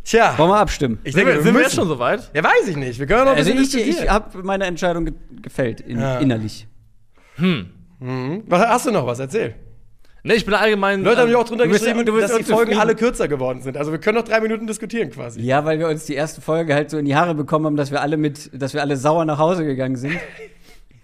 Tja, 0.04 0.34
Wollen 0.38 0.50
wir 0.50 0.58
abstimmen? 0.58 0.98
ich 1.04 1.14
Sind, 1.14 1.26
denke, 1.26 1.40
wir, 1.40 1.44
sind 1.44 1.54
wir 1.56 1.62
jetzt 1.62 1.76
schon 1.76 1.88
soweit? 1.88 2.32
Ja, 2.34 2.44
weiß 2.44 2.68
ich 2.68 2.76
nicht. 2.76 3.00
Wir 3.00 3.06
können 3.06 3.26
noch 3.26 3.32
ein 3.34 3.38
Also 3.38 3.54
bisschen 3.54 3.82
ich, 3.82 4.02
ich 4.02 4.10
habe 4.10 4.42
meine 4.44 4.66
Entscheidung 4.66 5.06
ge 5.06 5.14
gefällt, 5.42 5.82
in, 5.82 6.00
Ja. 6.00 6.18
innerlich. 6.20 6.68
Was, 8.00 8.62
hast 8.68 8.86
du 8.88 8.92
noch 8.92 9.06
was? 9.06 9.20
Erzähl. 9.20 9.56
Ne, 10.24 10.36
ich 10.36 10.46
bin 10.46 10.54
allgemein. 10.54 11.04
Leute 11.04 11.22
haben 11.22 11.32
ja 11.32 11.38
auch 11.38 11.44
drunter 11.48 11.66
du 11.66 11.72
geschrieben, 11.72 12.06
du 12.06 12.20
dass 12.20 12.36
die 12.36 12.44
Folgen 12.44 12.78
alle 12.78 12.96
kürzer 12.96 13.28
geworden 13.28 13.62
sind. 13.62 13.76
Also 13.78 13.92
wir 13.92 14.00
können 14.00 14.18
noch 14.18 14.24
drei 14.24 14.40
Minuten 14.40 14.68
diskutieren 14.68 15.10
quasi. 15.10 15.42
Ja, 15.42 15.66
weil 15.66 15.80
wir 15.80 15.88
uns 15.88 16.06
die 16.06 16.14
erste 16.14 16.42
Folge 16.42 16.76
halt 16.76 16.92
so 16.92 16.98
in 17.00 17.06
die 17.06 17.16
Haare 17.16 17.34
bekommen 17.34 17.66
haben, 17.66 17.76
dass 17.76 17.90
wir 17.92 18.02
alle 18.02 18.18
mit, 18.18 18.50
dass 18.54 18.74
wir 18.76 18.82
alle 18.82 18.98
sauer 18.98 19.26
nach 19.26 19.40
Hause 19.40 19.66
gegangen 19.66 19.96
sind. 19.96 20.14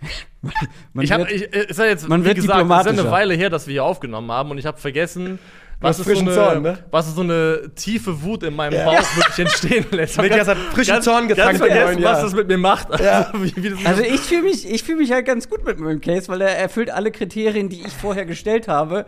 Man 0.93 1.03
Ich 1.03 1.11
habe, 1.11 1.23
wird- 1.23 1.31
ich, 1.31 1.53
äh, 1.55 1.65
ist 1.65 1.79
ja 1.79 1.85
jetzt, 1.85 2.07
man 2.07 2.21
wie 2.21 2.25
wird 2.27 2.35
gesagt, 2.35 2.59
es 2.63 2.77
ist 2.91 2.97
ja 2.97 3.03
eine 3.03 3.11
Weile 3.11 3.33
her, 3.33 3.49
dass 3.49 3.65
wir 3.65 3.71
hier 3.73 3.83
aufgenommen 3.83 4.31
haben 4.31 4.51
und 4.51 4.59
ich 4.59 4.67
habe 4.67 4.77
vergessen, 4.77 5.39
was 5.79 5.99
ist, 5.99 6.05
so 6.07 6.19
eine, 6.19 6.33
Zorn, 6.33 6.61
ne? 6.63 6.77
was 6.89 7.07
ist 7.07 7.15
so 7.15 7.21
eine 7.21 7.71
tiefe 7.75 8.23
Wut 8.23 8.41
in 8.43 8.55
meinem 8.55 8.73
Ja. 8.73 8.85
Bauch 8.85 9.15
wirklich 9.15 9.39
entstehen 9.39 9.85
lässt. 9.91 10.19
Niklas 10.19 10.47
hat 10.47 10.57
frischen 10.57 11.01
Zorn 11.01 11.27
getankt 11.27 11.59
Ganz 11.59 11.71
vergessen, 11.71 12.03
was 12.03 12.21
das 12.21 12.33
mit 12.33 12.47
mir 12.47 12.57
macht. 12.57 12.99
Ja. 12.99 13.31
wie, 13.33 13.55
wie 13.55 13.69
das 13.69 13.85
also 13.85 14.01
ich 14.01 14.21
fühle 14.21 14.41
mich, 14.43 14.67
ich 14.69 14.83
fühle 14.83 14.97
mich 14.97 15.11
halt 15.11 15.25
ganz 15.25 15.49
gut 15.49 15.63
mit 15.65 15.79
meinem 15.79 16.01
Case, 16.01 16.29
weil 16.29 16.41
er 16.41 16.57
erfüllt 16.57 16.89
alle 16.89 17.11
Kriterien, 17.11 17.69
die 17.69 17.81
ich 17.85 17.93
vorher 17.93 18.25
gestellt 18.25 18.67
habe. 18.67 19.05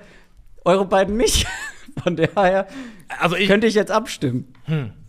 Eure 0.64 0.86
beiden 0.86 1.18
nicht. 1.18 1.48
Von 2.04 2.16
daher 2.16 2.68
also 3.20 3.36
ich, 3.36 3.48
könnte 3.48 3.66
ich 3.66 3.74
jetzt 3.74 3.90
abstimmen. 3.92 4.54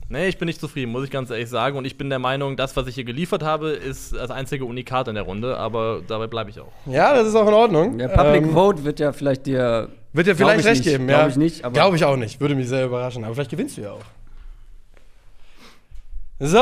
nee, 0.08 0.28
ich 0.28 0.38
bin 0.38 0.46
nicht 0.46 0.60
zufrieden, 0.60 0.90
muss 0.90 1.04
ich 1.04 1.10
ganz 1.10 1.28
ehrlich 1.28 1.50
sagen. 1.50 1.76
Und 1.76 1.84
ich 1.84 1.98
bin 1.98 2.08
der 2.08 2.18
Meinung, 2.18 2.56
das, 2.56 2.74
was 2.76 2.86
ich 2.86 2.94
hier 2.94 3.04
geliefert 3.04 3.42
habe, 3.42 3.68
ist 3.70 4.14
das 4.14 4.30
einzige 4.30 4.64
Unikat 4.64 5.08
in 5.08 5.14
der 5.14 5.24
Runde. 5.24 5.58
Aber 5.58 6.00
dabei 6.08 6.26
bleibe 6.26 6.48
ich 6.48 6.58
auch. 6.58 6.72
Ja, 6.86 7.14
das 7.14 7.28
ist 7.28 7.34
auch 7.34 7.46
in 7.46 7.52
Ordnung. 7.54 7.98
Der 7.98 8.08
Public 8.08 8.44
Ähm, 8.44 8.52
Vote 8.54 8.84
wird 8.84 8.98
ja 8.98 9.12
vielleicht 9.12 9.44
dir. 9.44 9.90
Wird 10.12 10.26
dir 10.26 10.36
vielleicht 10.36 10.60
ich 10.60 10.66
recht 10.66 10.84
nicht, 10.84 10.90
geben, 10.92 11.08
ja. 11.08 11.28
ich 11.28 11.36
nicht, 11.36 11.64
aber- 11.64 11.72
Glaube 11.74 11.96
ich 11.96 12.04
auch 12.04 12.16
nicht. 12.16 12.40
Würde 12.40 12.54
mich 12.54 12.68
sehr 12.68 12.84
überraschen. 12.84 13.24
Aber 13.24 13.34
vielleicht 13.34 13.50
gewinnst 13.50 13.76
du 13.76 13.82
ja 13.82 13.92
auch. 13.92 14.04
So, 16.42 16.58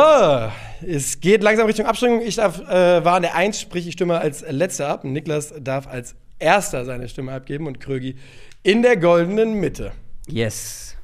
es 0.86 1.20
geht 1.20 1.42
langsam 1.42 1.66
Richtung 1.66 1.86
Abstimmung. 1.86 2.20
Ich 2.20 2.34
darf, 2.34 2.60
äh, 2.68 3.04
war 3.04 3.14
an 3.14 3.22
der 3.22 3.36
1, 3.36 3.60
sprich 3.60 3.86
ich 3.86 3.92
stimme 3.92 4.18
als 4.18 4.44
letzter 4.48 4.88
ab. 4.88 5.04
Niklas 5.04 5.54
darf 5.60 5.86
als 5.86 6.16
erster 6.40 6.84
seine 6.84 7.08
Stimme 7.08 7.32
abgeben 7.32 7.66
und 7.66 7.78
Krögi 7.78 8.16
in 8.64 8.82
der 8.82 8.96
goldenen 8.96 9.54
Mitte. 9.54 9.92
Yes. 10.26 10.96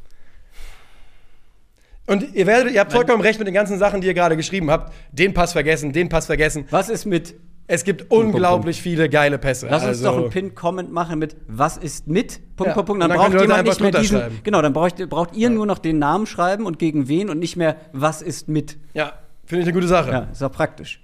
Und 2.06 2.34
ihr 2.34 2.46
werdet, 2.46 2.72
ihr 2.74 2.80
habt 2.80 2.92
vollkommen 2.92 3.22
recht 3.22 3.38
mit 3.38 3.46
den 3.46 3.54
ganzen 3.54 3.78
Sachen, 3.78 4.00
die 4.00 4.08
ihr 4.08 4.14
gerade 4.14 4.36
geschrieben 4.36 4.70
habt. 4.70 4.92
Den 5.12 5.32
Pass 5.32 5.52
vergessen, 5.52 5.92
den 5.92 6.08
Pass 6.08 6.26
vergessen. 6.26 6.66
Was 6.70 6.88
ist 6.88 7.06
mit. 7.06 7.34
Es 7.66 7.84
gibt 7.84 8.08
Punkt, 8.10 8.34
unglaublich 8.34 8.82
viele 8.82 9.08
geile 9.08 9.38
Pässe. 9.38 9.68
Lass 9.70 9.82
uns 9.82 9.88
Also- 9.98 10.04
doch 10.10 10.16
einen 10.18 10.30
Pin-Comment 10.30 10.92
machen 10.92 11.18
mit 11.18 11.36
Was 11.48 11.76
ist 11.78 12.06
mit? 12.06 12.40
Punkt, 12.56 12.68
Ja, 12.68 12.74
Punkt, 12.74 12.86
Punkt. 12.88 13.02
Dann, 13.02 13.08
dann 13.10 13.18
braucht 13.18 13.40
jemand 13.40 13.64
nicht 13.66 13.80
mehr 13.80 13.90
diesen. 13.90 14.22
Genau, 14.42 14.60
dann 14.60 14.72
braucht, 14.74 15.08
braucht 15.08 15.34
ihr 15.34 15.48
nur 15.50 15.64
noch 15.64 15.78
den 15.78 15.98
Namen 15.98 16.26
schreiben 16.26 16.66
und 16.66 16.78
gegen 16.78 17.08
wen 17.08 17.30
und 17.30 17.38
nicht 17.38 17.56
mehr 17.56 17.76
Was 17.92 18.20
ist 18.22 18.48
mit. 18.48 18.76
Ja, 18.92 19.14
finde 19.46 19.62
ich 19.62 19.66
eine 19.68 19.72
gute 19.74 19.88
Sache. 19.88 20.10
Ja, 20.10 20.18
ist 20.30 20.42
auch 20.42 20.52
praktisch. 20.52 21.00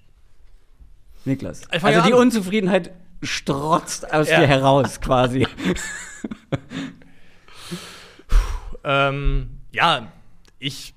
Niklas. 1.25 1.63
Also 1.71 1.87
ja 1.89 2.03
die 2.07 2.13
an. 2.13 2.19
Unzufriedenheit 2.19 2.93
strotzt 3.23 4.13
aus 4.13 4.29
Ja. 4.29 4.41
dir 4.41 4.47
heraus, 4.47 5.01
quasi. 5.01 5.47
Ähm, 8.85 9.59
ja, 9.73 10.11
ich. 10.59 10.95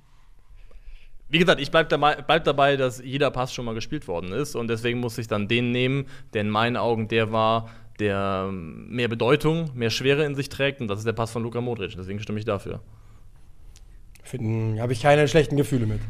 Wie 1.33 1.39
gesagt, 1.39 1.59
ich 1.59 1.71
bleib, 1.71 1.89
dabei- 1.89 2.21
bleib 2.21 2.43
dabei, 2.43 2.77
dass 2.77 3.03
jeder 3.03 3.31
Pass 3.31 3.51
schon 3.51 3.65
mal 3.65 3.73
gespielt 3.73 4.07
worden 4.07 4.31
ist. 4.31 4.55
Und 4.55 4.67
deswegen 4.67 4.99
muss 4.99 5.17
ich 5.17 5.27
dann 5.27 5.47
den 5.47 5.71
nehmen, 5.71 6.05
der 6.35 6.41
in 6.41 6.49
meinen 6.51 6.77
Augen 6.77 7.07
der 7.07 7.31
war, 7.31 7.71
der 7.97 8.51
mehr 8.51 9.07
Bedeutung, 9.07 9.71
mehr 9.73 9.89
Schwere 9.89 10.25
in 10.25 10.35
sich 10.35 10.49
trägt. 10.49 10.79
Und 10.79 10.89
das 10.89 10.99
ist 10.99 11.05
der 11.07 11.13
Pass 11.13 11.31
von 11.31 11.41
Luka 11.41 11.59
Modric. 11.59 11.95
Deswegen 11.97 12.19
stimme 12.19 12.37
ich 12.37 12.45
dafür. 12.45 12.81
Habe 14.31 14.93
ich 14.93 15.01
keine 15.01 15.27
schlechten 15.27 15.57
Gefühle 15.57 15.87
mit. 15.87 16.01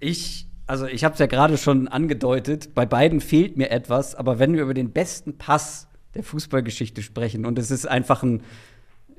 Ich, 0.00 0.46
also 0.66 0.86
ich 0.86 1.04
habe 1.04 1.12
es 1.12 1.18
ja 1.18 1.26
gerade 1.26 1.58
schon 1.58 1.86
angedeutet, 1.86 2.74
bei 2.74 2.86
beiden 2.86 3.20
fehlt 3.20 3.58
mir 3.58 3.70
etwas, 3.70 4.14
aber 4.14 4.38
wenn 4.38 4.54
wir 4.54 4.62
über 4.62 4.72
den 4.72 4.90
besten 4.90 5.36
Pass 5.36 5.86
der 6.14 6.22
Fußballgeschichte 6.22 7.02
sprechen 7.02 7.44
und 7.44 7.58
es 7.58 7.70
ist 7.70 7.84
einfach 7.84 8.22
ein, 8.22 8.42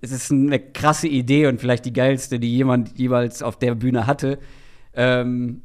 es 0.02 0.12
ist 0.12 0.32
eine 0.32 0.60
krasse 0.60 1.08
Idee 1.08 1.46
und 1.46 1.62
vielleicht 1.62 1.86
die 1.86 1.94
geilste, 1.94 2.39
die 2.39 2.56
jemand 2.56 2.98
jeweils 2.98 3.44
auf 3.44 3.60
der 3.60 3.76
Bühne 3.76 4.08
hatte, 4.08 4.39
ähm, 4.95 5.62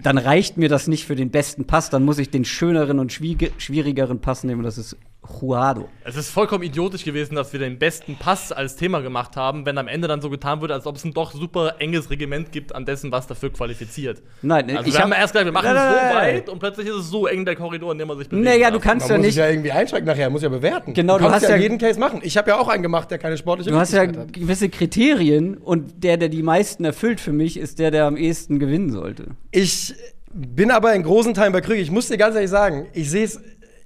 dann 0.00 0.18
reicht 0.18 0.56
mir 0.56 0.68
das 0.68 0.86
nicht 0.86 1.06
für 1.06 1.16
den 1.16 1.30
besten 1.30 1.66
Pass, 1.66 1.90
dann 1.90 2.04
muss 2.04 2.18
ich 2.18 2.30
den 2.30 2.44
schöneren 2.44 2.98
und 2.98 3.12
schwierigeren 3.12 4.20
Pass 4.20 4.44
nehmen. 4.44 4.62
Das 4.62 4.78
ist 4.78 4.96
Juado. 5.40 5.88
Es 6.04 6.16
ist 6.16 6.30
vollkommen 6.30 6.64
idiotisch 6.64 7.04
gewesen, 7.04 7.36
dass 7.36 7.52
wir 7.52 7.60
den 7.60 7.78
besten 7.78 8.16
Pass 8.16 8.50
als 8.50 8.74
Thema 8.74 9.00
gemacht 9.00 9.36
haben, 9.36 9.64
wenn 9.64 9.78
am 9.78 9.86
Ende 9.86 10.08
dann 10.08 10.20
so 10.20 10.28
getan 10.30 10.60
wird, 10.60 10.72
als 10.72 10.84
ob 10.84 10.96
es 10.96 11.04
ein 11.04 11.12
doch 11.12 11.32
super 11.32 11.76
enges 11.78 12.10
Regiment 12.10 12.50
gibt 12.50 12.74
an 12.74 12.84
dessen, 12.84 13.12
was 13.12 13.28
dafür 13.28 13.52
qualifiziert. 13.52 14.20
Nein, 14.42 14.68
Also 14.76 14.88
ich 14.88 14.94
wir 14.94 15.00
haben 15.00 15.12
hab- 15.12 15.20
erst 15.20 15.32
gesagt, 15.32 15.44
wir 15.46 15.52
machen 15.52 15.68
es 15.76 15.80
so 16.10 16.16
weit 16.16 16.48
und 16.48 16.58
plötzlich 16.58 16.88
ist 16.88 16.94
es 16.96 17.08
so 17.08 17.28
eng 17.28 17.44
der 17.44 17.54
Korridor, 17.54 17.92
in 17.92 17.98
dem 17.98 18.08
man 18.08 18.18
sich 18.18 18.28
bewegt. 18.28 18.44
Naja, 18.44 18.70
du 18.72 18.80
kannst 18.80 19.06
Man 19.08 19.10
ja 19.10 19.16
muss 19.18 19.26
nicht. 19.26 19.34
sich 19.34 19.40
ja 19.44 19.48
irgendwie 19.48 19.70
einschränken 19.70 20.06
nachher, 20.08 20.28
muss 20.28 20.42
ja 20.42 20.48
bewerten. 20.48 20.92
Genau, 20.92 21.18
du 21.18 21.24
kannst 21.24 21.36
hast 21.36 21.42
ja 21.50 21.56
ja- 21.56 21.62
jeden 21.62 21.78
Case 21.78 22.00
machen. 22.00 22.20
Ich 22.24 22.36
habe 22.36 22.50
ja 22.50 22.58
auch 22.58 22.66
einen 22.68 22.82
gemacht, 22.82 23.08
der 23.12 23.18
keine 23.18 23.36
sportliche 23.38 23.70
Du 23.70 23.76
hast 23.76 23.92
ja 23.92 24.00
hat. 24.00 24.32
gewisse 24.32 24.68
Kriterien 24.70 25.56
und 25.56 26.02
der, 26.02 26.16
der 26.16 26.30
die 26.30 26.42
meisten 26.42 26.84
erfüllt 26.84 27.20
für 27.20 27.32
mich, 27.32 27.56
ist 27.58 27.78
der, 27.78 27.92
der 27.92 28.06
am 28.06 28.16
ehesten 28.16 28.58
gewinnen 28.58 28.90
sollte. 28.90 29.26
Ich 29.52 29.94
bin 30.34 30.72
aber 30.72 30.92
in 30.94 31.04
großen 31.04 31.34
Teilen 31.34 31.52
bei 31.52 31.60
Krüger. 31.60 31.80
Ich 31.80 31.90
muss 31.92 32.08
dir 32.08 32.16
ganz 32.18 32.34
ehrlich 32.34 32.50
sagen, 32.50 32.86
ich 32.92 33.08
sehe 33.08 33.24
es, 33.24 33.40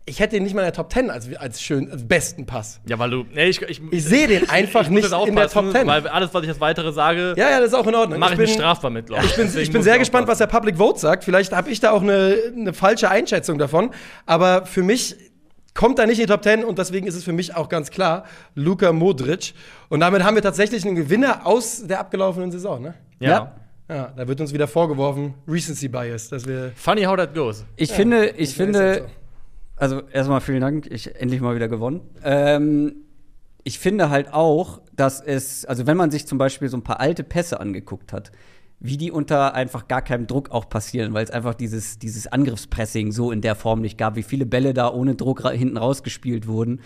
ich 0.08 0.20
hätte 0.20 0.36
ihn 0.36 0.44
nicht 0.44 0.54
mal 0.54 0.60
in 0.62 0.66
der 0.66 0.72
Top 0.72 0.92
10 0.92 1.10
als, 1.10 1.28
als, 1.36 1.60
schön, 1.60 1.90
als 1.90 2.06
besten 2.06 2.46
Pass. 2.46 2.80
Ja, 2.88 2.98
weil 2.98 3.10
du. 3.10 3.24
Nee, 3.34 3.46
ich, 3.46 3.60
ich, 3.62 3.82
Ich 3.90 4.04
sehe 4.04 4.28
den 4.28 4.48
einfach 4.50 4.88
nicht 4.88 5.10
in 5.26 5.34
der 5.34 5.48
Top 5.48 5.70
10. 5.72 5.86
Weil 5.86 6.06
alles, 6.06 6.32
was 6.32 6.42
ich 6.44 6.48
als 6.48 6.60
weitere 6.60 6.92
sage, 6.92 7.34
Ja, 7.36 7.50
ja, 7.50 7.58
das 7.58 7.68
ist 7.68 7.74
auch 7.74 7.86
in 7.86 7.94
Ordnung. 7.94 8.20
mache 8.20 8.34
ich 8.34 8.38
mich 8.38 8.50
bin- 8.50 8.58
strafbar 8.60 8.90
mit, 8.90 9.06
glaub 9.06 9.22
Ich 9.24 9.34
bin, 9.34 9.50
ich 9.58 9.72
bin 9.72 9.82
sehr 9.82 9.98
gespannt, 9.98 10.28
was 10.28 10.38
der 10.38 10.46
Public 10.46 10.76
Vote 10.78 10.98
sagt. 11.00 11.24
Vielleicht 11.24 11.52
habe 11.52 11.70
ich 11.70 11.80
da 11.80 11.90
auch 11.90 12.02
eine, 12.02 12.36
eine 12.56 12.72
falsche 12.72 13.10
Einschätzung 13.10 13.58
davon. 13.58 13.90
Aber 14.26 14.64
für 14.64 14.82
mich 14.84 15.16
kommt 15.74 15.98
da 15.98 16.06
nicht 16.06 16.18
in 16.20 16.26
die 16.26 16.32
Top 16.32 16.42
10 16.44 16.64
und 16.64 16.78
deswegen 16.78 17.06
ist 17.08 17.16
es 17.16 17.24
für 17.24 17.32
mich 17.32 17.56
auch 17.56 17.68
ganz 17.68 17.90
klar 17.90 18.24
Luka 18.54 18.92
Modric. 18.92 19.54
Und 19.88 20.00
damit 20.00 20.22
haben 20.22 20.36
wir 20.36 20.42
tatsächlich 20.42 20.84
einen 20.86 20.94
Gewinner 20.94 21.44
aus 21.46 21.84
der 21.86 21.98
abgelaufenen 22.00 22.50
Saison, 22.52 22.80
ne? 22.80 22.94
Ja. 23.18 23.54
Ja, 23.88 24.12
da 24.16 24.26
wird 24.26 24.40
uns 24.40 24.52
wieder 24.52 24.66
vorgeworfen, 24.66 25.34
Recency 25.46 25.86
Bias, 25.88 26.28
dass 26.28 26.44
wir. 26.46 26.72
Funny 26.74 27.02
how 27.04 27.16
that 27.16 27.34
goes. 27.34 27.64
Ich 27.76 27.92
finde, 27.92 28.30
ich 28.30 28.52
finde, 28.54 28.94
so. 28.94 29.06
Also 29.76 30.02
erstmal 30.12 30.40
vielen 30.40 30.60
Dank, 30.60 30.86
ich 30.90 31.14
endlich 31.16 31.40
mal 31.40 31.54
wieder 31.54 31.68
gewonnen. 31.68 32.00
Ähm, 32.24 33.06
ich 33.62 33.78
finde 33.78 34.10
halt 34.10 34.32
auch, 34.32 34.80
dass 34.94 35.20
es, 35.20 35.64
also 35.64 35.86
wenn 35.86 35.96
man 35.96 36.10
sich 36.10 36.26
zum 36.26 36.38
Beispiel 36.38 36.68
so 36.68 36.76
ein 36.76 36.84
paar 36.84 37.00
alte 37.00 37.24
Pässe 37.24 37.60
angeguckt 37.60 38.12
hat, 38.12 38.30
wie 38.78 38.96
die 38.98 39.10
unter 39.10 39.54
einfach 39.54 39.88
gar 39.88 40.02
keinem 40.02 40.26
Druck 40.26 40.50
auch 40.50 40.68
passieren, 40.68 41.14
weil 41.14 41.24
es 41.24 41.30
einfach 41.30 41.54
dieses, 41.54 41.98
dieses 41.98 42.26
Angriffspressing 42.26 43.10
so 43.10 43.32
in 43.32 43.40
der 43.40 43.54
Form 43.54 43.80
nicht 43.80 43.96
gab, 43.96 44.16
wie 44.16 44.22
viele 44.22 44.44
Bälle 44.46 44.74
da 44.74 44.92
ohne 44.92 45.14
Druck 45.14 45.44
ra 45.44 45.50
hinten 45.50 45.78
rausgespielt 45.78 46.46
wurden, 46.46 46.80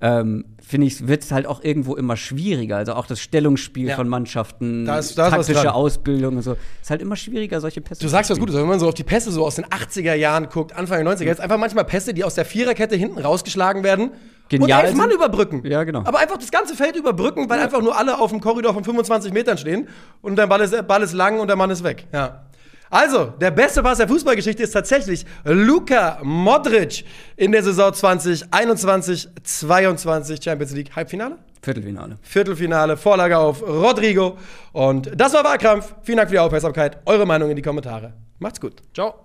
ähm, 0.00 0.44
finde 0.60 0.88
ich, 0.88 1.06
wird 1.06 1.22
es 1.22 1.30
halt 1.32 1.46
auch 1.46 1.62
irgendwo 1.62 1.94
immer 1.94 2.16
schwieriger. 2.16 2.76
Also 2.76 2.94
auch 2.94 3.06
das 3.06 3.20
Stellungsspiel 3.20 3.88
Ja. 3.88 3.96
von 3.96 4.08
Mannschaften, 4.08 4.84
Da 4.84 4.98
ist- 4.98 5.16
da 5.16 5.30
taktische. 5.30 5.72
Ausbildung 5.72 6.36
und 6.36 6.42
so. 6.42 6.56
Ist 6.82 6.90
halt 6.90 7.00
immer 7.00 7.16
schwieriger, 7.16 7.60
solche 7.60 7.80
Pässe 7.80 8.02
Du 8.02 8.08
sagst 8.08 8.30
was. 8.30 8.38
Gutes, 8.38 8.56
wenn 8.56 8.66
man 8.66 8.78
so 8.80 8.88
auf 8.88 8.94
die 8.94 9.04
Pässe 9.04 9.30
so 9.30 9.46
aus 9.46 9.54
den 9.54 9.64
80er 9.66 10.14
Jahren 10.14 10.48
guckt, 10.48 10.72
Anfang 10.74 10.98
der 10.98 11.04
90er, 11.04 11.26
jetzt 11.30 11.40
einfach 11.40 11.58
manchmal 11.58 11.84
Pässe, 11.84 12.12
die 12.12 12.24
aus 12.24 12.34
der 12.34 12.44
Viererkette 12.44 12.96
hinten 12.96 13.18
rausgeschlagen 13.20 13.84
werden. 13.84 14.10
Genial 14.48 14.80
und 14.80 14.86
elf 14.86 14.96
Mann 14.96 15.10
überbrücken. 15.10 15.62
Ja, 15.66 15.82
genau. 15.84 16.00
Aber 16.04 16.18
einfach 16.18 16.38
das 16.38 16.50
ganze 16.50 16.74
Feld 16.74 16.96
überbrücken, 16.96 17.48
weil 17.48 17.60
einfach 17.60 17.80
nur 17.80 17.96
alle 17.96 18.18
auf 18.18 18.30
dem 18.30 18.40
Korridor 18.40 18.74
von 18.74 18.84
25 18.84 19.32
Metern 19.32 19.58
stehen 19.58 19.88
und 20.22 20.36
der 20.36 20.46
Ball 20.46 20.60
ist, 20.60 20.72
der 20.72 20.82
Ball 20.82 21.02
ist 21.02 21.12
lang 21.12 21.40
und 21.40 21.48
der 21.48 21.56
Mann 21.56 21.70
ist 21.70 21.82
weg. 21.82 22.06
Ja. 22.12 22.42
Also, 22.88 23.24
der 23.40 23.50
beste 23.50 23.82
Pass 23.82 23.98
der 23.98 24.06
Fußballgeschichte 24.06 24.62
ist 24.62 24.70
tatsächlich 24.70 25.26
Luka 25.44 26.20
Modric 26.22 27.04
in 27.36 27.50
der 27.50 27.62
Saison 27.62 27.92
2021, 27.92 29.28
22 29.42 30.42
Champions 30.42 30.72
League 30.72 30.94
Halbfinale. 30.94 31.36
Viertelfinale. 31.62 32.16
Viertelfinale, 32.22 32.96
Vorlage 32.96 33.36
auf 33.36 33.60
Rodrigo. 33.62 34.38
Und 34.72 35.10
das 35.16 35.34
war 35.34 35.42
Wahlkampf. 35.42 35.94
Vielen 36.02 36.18
Dank 36.18 36.28
für 36.28 36.36
die 36.36 36.38
Aufmerksamkeit. 36.38 36.98
Eure 37.06 37.26
Meinung 37.26 37.50
in 37.50 37.56
die 37.56 37.62
Kommentare. 37.62 38.12
Macht's 38.38 38.60
gut. 38.60 38.74
Ciao. 38.94 39.16